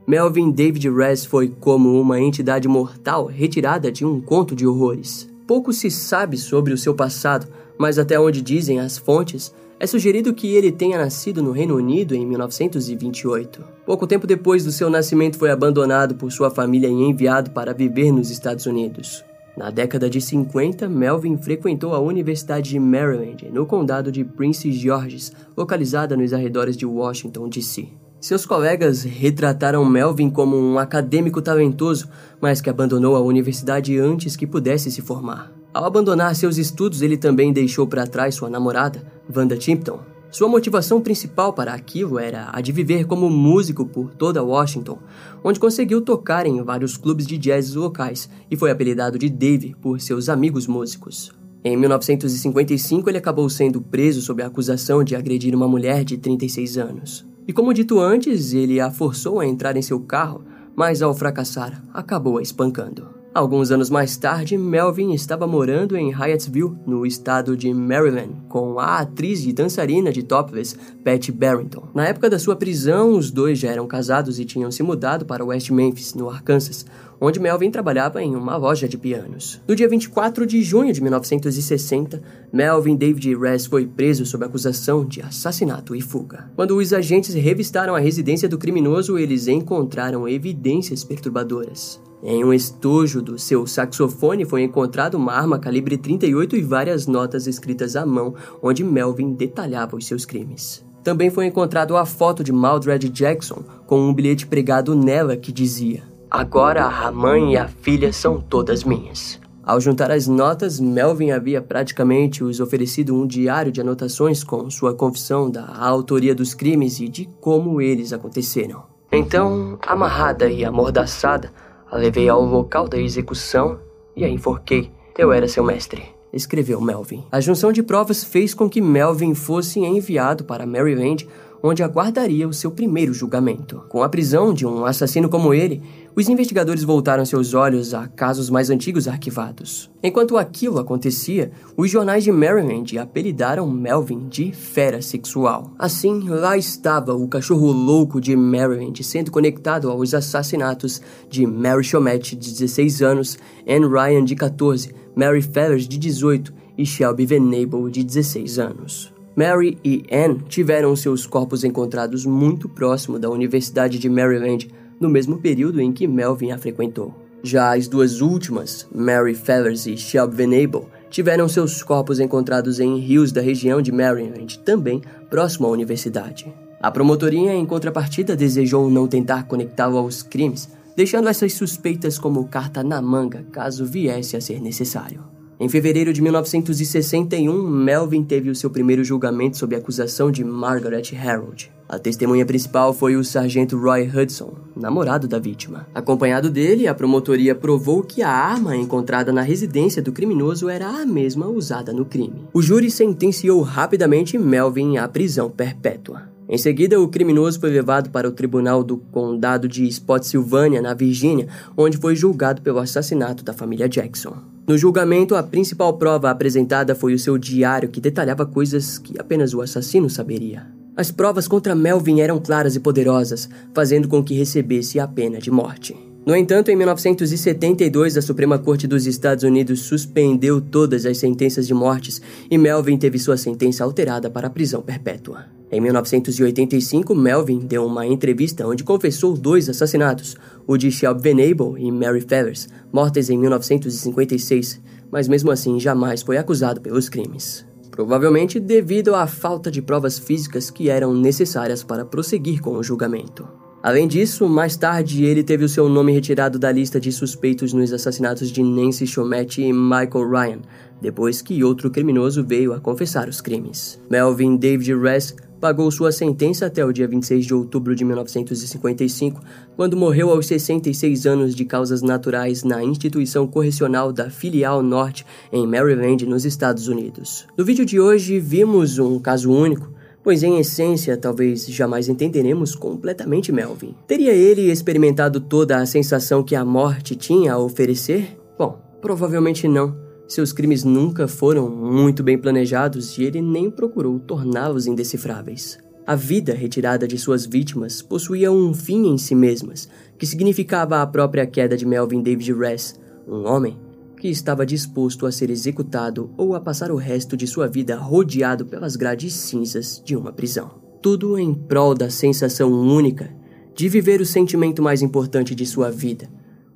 Melvin 0.08 0.52
David 0.52 0.90
Rez 0.90 1.24
foi 1.24 1.48
como 1.48 2.00
uma 2.02 2.20
entidade 2.20 2.68
mortal 2.68 3.26
retirada 3.28 3.92
de 3.92 4.04
um 4.04 4.20
conto 4.20 4.56
de 4.56 4.66
horrores. 4.66 5.30
Pouco 5.46 5.72
se 5.72 5.92
sabe 5.92 6.38
sobre 6.38 6.74
o 6.74 6.78
seu 6.78 6.96
passado, 6.96 7.48
mas 7.78 8.00
até 8.00 8.20
onde 8.20 8.42
dizem 8.42 8.80
as 8.80 8.98
fontes, 8.98 9.54
é 9.80 9.86
sugerido 9.86 10.34
que 10.34 10.56
ele 10.56 10.72
tenha 10.72 10.98
nascido 10.98 11.42
no 11.42 11.52
Reino 11.52 11.76
Unido 11.76 12.16
em 12.16 12.26
1928. 12.26 13.64
Pouco 13.86 14.08
tempo 14.08 14.26
depois 14.28 14.64
do 14.64 14.72
seu 14.72 14.90
nascimento, 14.90 15.38
foi 15.38 15.52
abandonado 15.52 16.16
por 16.16 16.32
sua 16.32 16.50
família 16.50 16.88
e 16.88 16.92
enviado 16.92 17.52
para 17.52 17.74
viver 17.74 18.12
nos 18.12 18.30
Estados 18.30 18.66
Unidos. 18.66 19.24
Na 19.58 19.70
década 19.70 20.10
de 20.10 20.22
50, 20.22 20.88
Melvin 20.88 21.38
frequentou 21.38 21.94
a 21.94 22.00
Universidade 22.00 22.70
de 22.70 22.80
Maryland, 22.80 23.50
no 23.52 23.66
condado 23.66 24.12
de 24.12 24.24
Prince 24.24 24.72
George's, 24.72 25.32
localizada 25.56 26.16
nos 26.16 26.34
arredores 26.34 26.78
de 26.78 26.86
Washington, 26.86 27.50
D.C. 27.50 27.90
Seus 28.22 28.46
colegas 28.46 29.02
retrataram 29.02 29.84
Melvin 29.84 30.30
como 30.30 30.56
um 30.56 30.78
acadêmico 30.78 31.42
talentoso, 31.42 32.08
mas 32.40 32.62
que 32.62 32.70
abandonou 32.70 33.16
a 33.16 33.20
universidade 33.20 33.98
antes 33.98 34.36
que 34.36 34.46
pudesse 34.46 34.92
se 34.92 35.02
formar. 35.02 35.52
Ao 35.74 35.86
abandonar 35.86 36.36
seus 36.36 36.60
estudos, 36.60 37.02
ele 37.02 37.18
também 37.18 37.52
deixou 37.52 37.88
para 37.88 38.06
trás 38.06 38.36
sua 38.36 38.48
namorada, 38.48 39.04
Wanda 39.36 39.58
Timpton. 39.58 40.02
Sua 40.30 40.48
motivação 40.48 41.02
principal 41.02 41.52
para 41.52 41.74
aquilo 41.74 42.20
era 42.20 42.52
a 42.54 42.62
de 42.62 42.72
viver 42.72 43.06
como 43.06 43.28
músico 43.28 43.88
por 43.88 44.14
toda 44.14 44.44
Washington, 44.44 45.00
onde 45.44 45.60
conseguiu 45.60 46.00
tocar 46.00 46.46
em 46.46 46.62
vários 46.62 46.98
clubes 46.98 47.26
de 47.26 47.40
jazz 47.40 47.74
locais 47.74 48.30
e 48.52 48.56
foi 48.56 48.70
apelidado 48.70 49.18
de 49.18 49.32
Dave 49.32 49.76
por 49.82 50.00
seus 50.00 50.30
amigos 50.30 50.68
músicos. 50.68 51.32
Em 51.64 51.76
1955, 51.76 53.10
ele 53.10 53.18
acabou 53.18 53.50
sendo 53.50 53.82
preso 53.82 54.22
sob 54.22 54.44
a 54.44 54.48
acusação 54.48 55.04
de 55.04 55.16
agredir 55.16 55.56
uma 55.56 55.68
mulher 55.68 56.04
de 56.04 56.20
36 56.20 56.78
anos. 56.78 57.31
E 57.52 57.54
como 57.54 57.74
dito 57.74 58.00
antes, 58.00 58.54
ele 58.54 58.80
a 58.80 58.90
forçou 58.90 59.42
a 59.42 59.46
entrar 59.46 59.76
em 59.76 59.82
seu 59.82 60.00
carro, 60.00 60.42
mas 60.74 61.02
ao 61.02 61.14
fracassar, 61.14 61.84
acabou 61.94 62.38
a 62.38 62.42
espancando. 62.42 63.10
Alguns 63.34 63.72
anos 63.72 63.90
mais 63.90 64.16
tarde, 64.16 64.58
Melvin 64.58 65.14
estava 65.14 65.46
morando 65.46 65.98
em 65.98 66.12
Hyattsville, 66.12 66.78
no 66.88 67.06
estado 67.06 67.58
de 67.58 67.74
Maryland, 67.74 68.38
com 68.48 68.80
a 68.80 69.00
atriz 69.00 69.46
e 69.46 69.52
dançarina 69.52 70.14
de 70.14 70.24
topless 70.24 70.78
Patty 71.04 71.34
Barrington. 71.34 71.90
Na 71.94 72.08
época 72.08 72.30
da 72.30 72.40
sua 72.40 72.56
prisão, 72.56 73.18
os 73.18 73.30
dois 73.30 73.60
já 73.60 73.70
eram 73.70 73.86
casados 73.86 74.40
e 74.40 74.46
tinham 74.46 74.72
se 74.72 74.82
mudado 74.82 75.26
para 75.26 75.44
West 75.44 75.72
Memphis, 75.72 76.14
no 76.14 76.30
Arkansas, 76.30 76.86
onde 77.22 77.40
Melvin 77.40 77.70
trabalhava 77.70 78.22
em 78.24 78.36
uma 78.36 78.58
loja 78.58 78.88
de 78.88 78.98
pianos. 78.98 79.62
No 79.68 79.76
dia 79.76 79.88
24 79.88 80.44
de 80.48 80.64
junho 80.64 80.92
de 80.92 81.00
1960, 81.00 82.20
Melvin 82.52 82.96
David 82.96 83.36
Rez 83.36 83.68
foi 83.68 83.86
preso 83.86 84.26
sob 84.26 84.44
acusação 84.44 85.06
de 85.06 85.22
assassinato 85.22 85.96
e 85.96 86.02
fuga. 86.02 86.50
Quando 86.56 86.76
os 86.76 86.92
agentes 86.92 87.36
revistaram 87.36 87.94
a 87.94 88.00
residência 88.00 88.50
do 88.50 88.58
criminoso, 88.58 89.20
eles 89.20 89.48
encontraram 89.48 90.28
evidências 90.28 91.04
perturbadoras. 91.04 92.02
Em 92.24 92.44
um 92.44 92.54
estojo 92.54 93.22
do 93.22 93.38
seu 93.38 93.66
saxofone 93.68 94.46
foi 94.46 94.64
encontrado 94.64 95.16
uma 95.16 95.34
arma 95.34 95.60
calibre 95.60 95.98
38 95.98 96.56
e 96.56 96.62
várias 96.62 97.06
notas 97.06 97.46
escritas 97.46 97.96
à 97.96 98.06
mão, 98.06 98.34
onde 98.62 98.84
Melvin 98.84 99.34
detalhava 99.34 99.96
os 99.96 100.06
seus 100.08 100.26
crimes. 100.26 100.84
Também 101.04 101.32
foi 101.32 101.48
encontrado 101.48 101.98
a 101.98 102.06
foto 102.06 102.44
de 102.44 102.52
Maldred 102.52 103.10
Jackson 103.10 103.64
com 103.88 104.00
um 104.00 104.14
bilhete 104.14 104.46
pregado 104.46 104.94
nela 104.96 105.36
que 105.36 105.52
dizia: 105.52 106.04
Agora 106.32 106.86
a 106.86 107.12
mãe 107.12 107.56
e 107.56 107.58
a 107.58 107.68
filha 107.68 108.14
são 108.14 108.40
todas 108.40 108.86
minhas. 108.86 109.38
Ao 109.66 109.82
juntar 109.82 110.10
as 110.10 110.28
notas, 110.28 110.80
Melvin 110.80 111.32
havia 111.32 111.62
praticamente 111.62 112.42
os 112.42 112.62
oferecido 112.62 113.14
um 113.14 113.28
diário 113.28 113.70
de 113.70 113.82
anotações 113.82 114.42
com 114.42 114.70
sua 114.70 114.94
confissão 114.94 115.52
da 115.52 115.68
autoria 115.78 116.34
dos 116.34 116.54
crimes 116.54 117.02
e 117.02 117.10
de 117.10 117.30
como 117.42 117.82
eles 117.82 118.14
aconteceram. 118.14 118.84
Então, 119.12 119.78
amarrada 119.86 120.50
e 120.50 120.64
amordaçada, 120.64 121.52
a 121.92 121.98
levei 121.98 122.30
ao 122.30 122.42
local 122.42 122.88
da 122.88 122.98
execução 122.98 123.78
e 124.16 124.24
a 124.24 124.30
enforquei. 124.30 124.90
Eu 125.18 125.34
era 125.34 125.50
seu 125.50 125.66
mestre 125.66 126.22
escreveu 126.34 126.80
Melvin. 126.80 127.24
A 127.32 127.40
junção 127.40 127.72
de 127.72 127.84
provas 127.84 128.24
fez 128.24 128.54
com 128.54 128.70
que 128.70 128.82
Melvin 128.82 129.36
fosse 129.36 129.80
enviado 129.80 130.44
para 130.44 130.66
Maryland, 130.66 131.28
onde 131.62 131.84
aguardaria 131.84 132.48
o 132.48 132.54
seu 132.54 132.72
primeiro 132.72 133.14
julgamento. 133.14 133.84
Com 133.90 134.02
a 134.02 134.10
prisão 134.10 134.54
de 134.54 134.66
um 134.66 134.86
assassino 134.86 135.30
como 135.30 135.54
ele, 135.54 135.82
os 136.16 136.28
investigadores 136.28 136.84
voltaram 136.84 137.26
seus 137.26 137.54
olhos 137.54 137.94
a 137.94 138.08
casos 138.08 138.50
mais 138.50 138.70
antigos 138.70 139.08
arquivados. 139.08 139.90
Enquanto 140.04 140.38
aquilo 140.38 140.80
acontecia, 140.80 141.52
os 141.78 141.90
jornais 141.90 142.24
de 142.24 142.32
Maryland 142.32 142.98
apelidaram 142.98 143.70
Melvin 143.70 144.28
de 144.28 144.52
fera 144.52 145.02
sexual. 145.02 145.72
Assim, 145.80 146.28
lá 146.28 146.58
estava 146.58 147.16
o 147.16 147.28
cachorro 147.28 147.72
louco 147.72 148.20
de 148.20 148.36
Maryland 148.36 149.02
sendo 149.04 149.32
conectado 149.32 149.90
aos 149.90 150.14
assassinatos 150.14 151.02
de 151.30 151.48
Mary 151.48 151.84
Chomette, 151.84 152.36
de 152.36 152.52
16 152.52 153.02
anos, 153.02 153.38
Anne 153.68 153.88
Ryan, 153.88 154.26
de 154.26 154.36
14, 154.36 154.94
Mary 155.16 155.42
Fellers, 155.42 155.88
de 155.88 155.98
18 155.98 156.54
e 156.78 156.86
Shelby 156.86 157.26
Venable, 157.26 157.90
de 157.90 158.04
16 158.04 158.60
anos. 158.60 159.14
Mary 159.36 159.78
e 159.84 160.04
Anne 160.12 160.44
tiveram 160.50 160.94
seus 160.96 161.26
corpos 161.26 161.64
encontrados 161.64 162.26
muito 162.26 162.68
próximo 162.68 163.18
da 163.18 163.30
Universidade 163.30 163.98
de 163.98 164.10
Maryland, 164.10 164.70
no 165.02 165.10
mesmo 165.10 165.40
período 165.40 165.82
em 165.82 165.92
que 165.92 166.08
Melvin 166.08 166.52
a 166.52 166.58
frequentou. 166.58 167.14
Já 167.44 167.76
as 167.76 167.88
duas 167.88 168.22
últimas, 168.22 168.88
Mary 168.94 169.34
Fellers 169.34 169.88
e 169.88 169.98
Shelby 169.98 170.36
Venable, 170.36 170.86
tiveram 171.10 171.50
seus 171.50 171.82
corpos 171.82 172.20
encontrados 172.20 172.80
em 172.80 173.00
rios 173.00 173.32
da 173.32 173.42
região 173.42 173.82
de 173.82 173.92
Maryland, 173.92 174.60
também 174.60 175.02
próximo 175.30 175.68
à 175.68 175.72
universidade. 175.72 176.54
A 176.80 176.92
promotoria, 176.92 177.54
em 177.54 177.66
contrapartida, 177.66 178.36
desejou 178.36 178.90
não 178.90 179.08
tentar 179.08 179.48
conectá-lo 179.48 179.98
aos 179.98 180.22
crimes, 180.22 180.70
deixando 180.96 181.30
essas 181.30 181.54
suspeitas 181.54 182.18
como 182.18 182.48
carta 182.48 182.84
na 182.84 183.02
manga 183.02 183.44
caso 183.52 183.86
viesse 183.86 184.38
a 184.38 184.42
ser 184.42 184.62
necessário. 184.62 185.41
Em 185.62 185.70
fevereiro 185.70 186.12
de 186.12 186.24
1961, 186.24 187.62
Melvin 187.70 188.24
teve 188.24 188.50
o 188.50 188.56
seu 188.56 188.68
primeiro 188.68 189.04
julgamento 189.04 189.58
sob 189.58 189.76
acusação 189.76 190.32
de 190.32 190.44
Margaret 190.44 191.04
Harold. 191.16 191.72
A 191.88 192.00
testemunha 192.00 192.44
principal 192.48 192.96
foi 192.96 193.16
o 193.16 193.24
sargento 193.24 193.78
Roy 193.78 194.10
Hudson, 194.10 194.56
namorado 194.76 195.28
da 195.28 195.38
vítima. 195.38 195.86
Acompanhado 195.94 196.50
dele, 196.50 196.88
a 196.88 196.96
promotoria 196.96 197.54
provou 197.54 198.02
que 198.02 198.24
a 198.24 198.32
arma 198.32 198.76
encontrada 198.76 199.32
na 199.32 199.44
residência 199.44 200.02
do 200.02 200.12
criminoso 200.12 200.68
era 200.68 200.88
a 200.88 201.06
mesma 201.06 201.46
usada 201.46 201.94
no 201.94 202.06
crime. 202.06 202.48
O 202.52 202.60
júri 202.60 202.90
sentenciou 202.90 203.62
rapidamente 203.62 204.40
Melvin 204.40 204.98
à 204.98 205.08
prisão 205.08 205.48
perpétua. 205.48 206.24
Em 206.50 206.58
seguida, 206.58 207.00
o 207.00 207.08
criminoso 207.08 207.60
foi 207.60 207.70
levado 207.70 208.10
para 208.10 208.28
o 208.28 208.32
tribunal 208.32 208.84
do 208.84 208.98
condado 208.98 209.68
de 209.68 209.86
Spotsylvania, 209.86 210.82
na 210.82 210.96
Virgínia, 210.96 211.48
onde 211.78 212.00
foi 212.00 212.16
julgado 212.16 212.64
pelo 212.64 212.80
assassinato 212.80 213.44
da 213.44 213.54
família 213.54 213.88
Jackson. 213.88 214.51
No 214.72 214.78
julgamento, 214.78 215.36
a 215.36 215.44
principal 215.44 215.98
prova 215.98 216.32
apresentada 216.32 216.96
foi 216.96 217.14
o 217.14 217.20
seu 217.20 217.38
diário 217.38 217.90
que 217.90 218.00
detalhava 218.00 218.46
coisas 218.46 218.98
que 218.98 219.20
apenas 219.20 219.54
o 219.54 219.60
assassino 219.60 220.10
saberia. 220.10 220.66
As 220.96 221.12
provas 221.12 221.46
contra 221.46 221.76
Melvin 221.76 222.22
eram 222.22 222.40
claras 222.40 222.74
e 222.74 222.80
poderosas, 222.80 223.50
fazendo 223.74 224.08
com 224.08 224.24
que 224.24 224.34
recebesse 224.34 224.98
a 224.98 225.06
pena 225.06 225.40
de 225.40 225.52
morte. 225.52 225.94
No 226.26 226.34
entanto, 226.34 226.72
em 226.72 226.78
1972, 226.78 228.16
a 228.16 228.22
Suprema 228.22 228.58
Corte 228.58 228.88
dos 228.88 229.06
Estados 229.06 229.44
Unidos 229.44 229.82
suspendeu 229.82 230.62
todas 230.62 231.06
as 231.06 231.18
sentenças 231.18 231.68
de 231.68 231.74
mortes 231.74 232.22
e 232.50 232.58
Melvin 232.58 232.98
teve 232.98 233.20
sua 233.20 233.36
sentença 233.36 233.84
alterada 233.84 234.30
para 234.30 234.48
a 234.48 234.50
prisão 234.50 234.82
perpétua. 234.82 235.48
Em 235.72 235.80
1985, 235.80 237.16
Melvin 237.16 237.60
deu 237.60 237.86
uma 237.86 238.06
entrevista 238.06 238.68
onde 238.68 238.84
confessou 238.84 239.38
dois 239.38 239.68
assassinatos, 239.68 240.36
o 240.68 240.78
de 240.78 240.92
Shelby 240.92 241.22
Venable 241.22 241.74
e 241.78 241.92
Mary 241.92 242.22
Fellers, 242.22 242.68
mortas 242.92 243.30
em 243.30 243.38
1956, 243.38 244.82
mas 245.12 245.28
mesmo 245.28 245.52
assim 245.52 245.80
jamais 245.80 246.22
foi 246.22 246.38
acusado 246.38 246.82
pelos 246.82 247.10
crimes. 247.10 247.66
Provavelmente 247.92 248.60
devido 248.60 249.14
à 249.14 249.28
falta 249.28 249.70
de 249.70 249.82
provas 249.82 250.18
físicas 250.18 250.72
que 250.72 250.90
eram 250.90 251.14
necessárias 251.14 251.84
para 251.84 252.06
prosseguir 252.06 252.62
com 252.62 252.72
o 252.72 252.84
julgamento. 252.84 253.48
Além 253.84 254.08
disso, 254.08 254.48
mais 254.48 254.78
tarde 254.78 255.26
ele 255.26 255.44
teve 255.44 255.66
o 255.66 255.70
seu 255.70 255.90
nome 255.90 256.12
retirado 256.12 256.60
da 256.60 256.72
lista 256.72 257.00
de 257.00 257.12
suspeitos 257.12 257.74
nos 257.74 257.92
assassinatos 257.92 258.52
de 258.52 258.62
Nancy 258.62 259.08
Chomet 259.08 259.60
e 259.60 259.74
Michael 259.74 260.30
Ryan, 260.30 260.60
depois 261.02 261.42
que 261.42 261.64
outro 261.64 261.90
criminoso 261.90 262.46
veio 262.46 262.74
a 262.74 262.80
confessar 262.80 263.28
os 263.28 263.42
crimes. 263.42 264.00
Melvin 264.08 264.56
David 264.56 264.96
Ress 264.98 265.36
pagou 265.62 265.92
sua 265.92 266.12
sentença 266.12 266.66
até 266.66 266.84
o 266.84 266.92
dia 266.92 267.08
26 267.08 267.46
de 267.46 267.54
outubro 267.54 267.96
de 267.96 268.04
1955, 268.04 269.40
quando 269.76 269.96
morreu 269.96 270.32
aos 270.32 270.48
66 270.48 271.28
anos 271.28 271.56
de 271.56 271.64
causas 271.64 272.02
naturais 272.02 272.64
na 272.64 272.84
instituição 272.84 273.46
correcional 273.46 274.12
da 274.12 274.32
Filial 274.32 274.82
Norte 274.82 275.24
em 275.54 275.68
Maryland, 275.68 276.26
nos 276.26 276.46
Estados 276.46 276.88
Unidos. 276.88 277.46
No 277.56 277.64
vídeo 277.64 277.86
de 277.86 278.00
hoje 278.00 278.40
vimos 278.40 278.98
um 278.98 279.20
caso 279.20 279.52
único, 279.52 279.94
pois 280.24 280.42
em 280.42 280.60
essência 280.60 281.16
talvez 281.16 281.68
jamais 281.68 282.10
entenderemos 282.10 282.74
completamente 282.74 283.52
Melvin. 283.52 283.94
Teria 284.08 284.34
ele 284.34 284.72
experimentado 284.72 285.40
toda 285.40 285.78
a 285.78 285.86
sensação 285.86 286.42
que 286.44 286.56
a 286.56 286.66
morte 286.66 287.16
tinha 287.16 287.54
a 287.54 287.60
oferecer? 287.60 288.36
Bom, 288.58 288.82
provavelmente 289.00 289.68
não. 289.68 290.11
Seus 290.32 290.54
crimes 290.54 290.86
nunca 290.86 291.28
foram 291.28 291.70
muito 291.70 292.24
bem 292.24 292.38
planejados 292.38 293.18
e 293.18 293.24
ele 293.26 293.42
nem 293.42 293.70
procurou 293.70 294.18
torná-los 294.18 294.88
indecifráveis. 294.88 295.78
A 296.08 296.16
vida 296.16 296.54
retirada 296.54 297.06
de 297.06 297.18
suas 297.18 297.46
vítimas 297.46 298.02
possuía 298.02 298.50
um 298.50 298.74
fim 298.74 299.10
em 299.10 299.18
si 299.18 299.36
mesmas, 299.36 299.90
que 300.18 300.26
significava 300.26 301.02
a 301.02 301.06
própria 301.06 301.46
queda 301.46 301.76
de 301.76 301.86
Melvin 301.86 302.22
David 302.22 302.54
Ress, 302.54 302.98
um 303.28 303.46
homem 303.46 303.78
que 304.22 304.30
estava 304.30 304.66
disposto 304.66 305.26
a 305.26 305.34
ser 305.34 305.50
executado 305.50 306.32
ou 306.38 306.56
a 306.56 306.62
passar 306.62 306.92
o 306.92 306.96
resto 306.96 307.36
de 307.36 307.46
sua 307.46 307.68
vida 307.68 307.98
rodeado 307.98 308.66
pelas 308.66 308.96
grades 308.96 309.34
cinzas 309.34 310.02
de 310.02 310.16
uma 310.16 310.32
prisão. 310.32 310.72
Tudo 311.02 311.38
em 311.38 311.54
prol 311.54 311.94
da 311.94 312.10
sensação 312.10 312.72
única 312.72 313.36
de 313.76 313.90
viver 313.90 314.22
o 314.22 314.26
sentimento 314.26 314.82
mais 314.82 315.02
importante 315.02 315.54
de 315.54 315.66
sua 315.66 315.92
vida, 315.92 316.30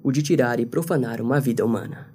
o 0.04 0.12
de 0.12 0.22
tirar 0.22 0.60
e 0.60 0.66
profanar 0.66 1.22
uma 1.22 1.40
vida 1.40 1.66
humana. 1.66 2.15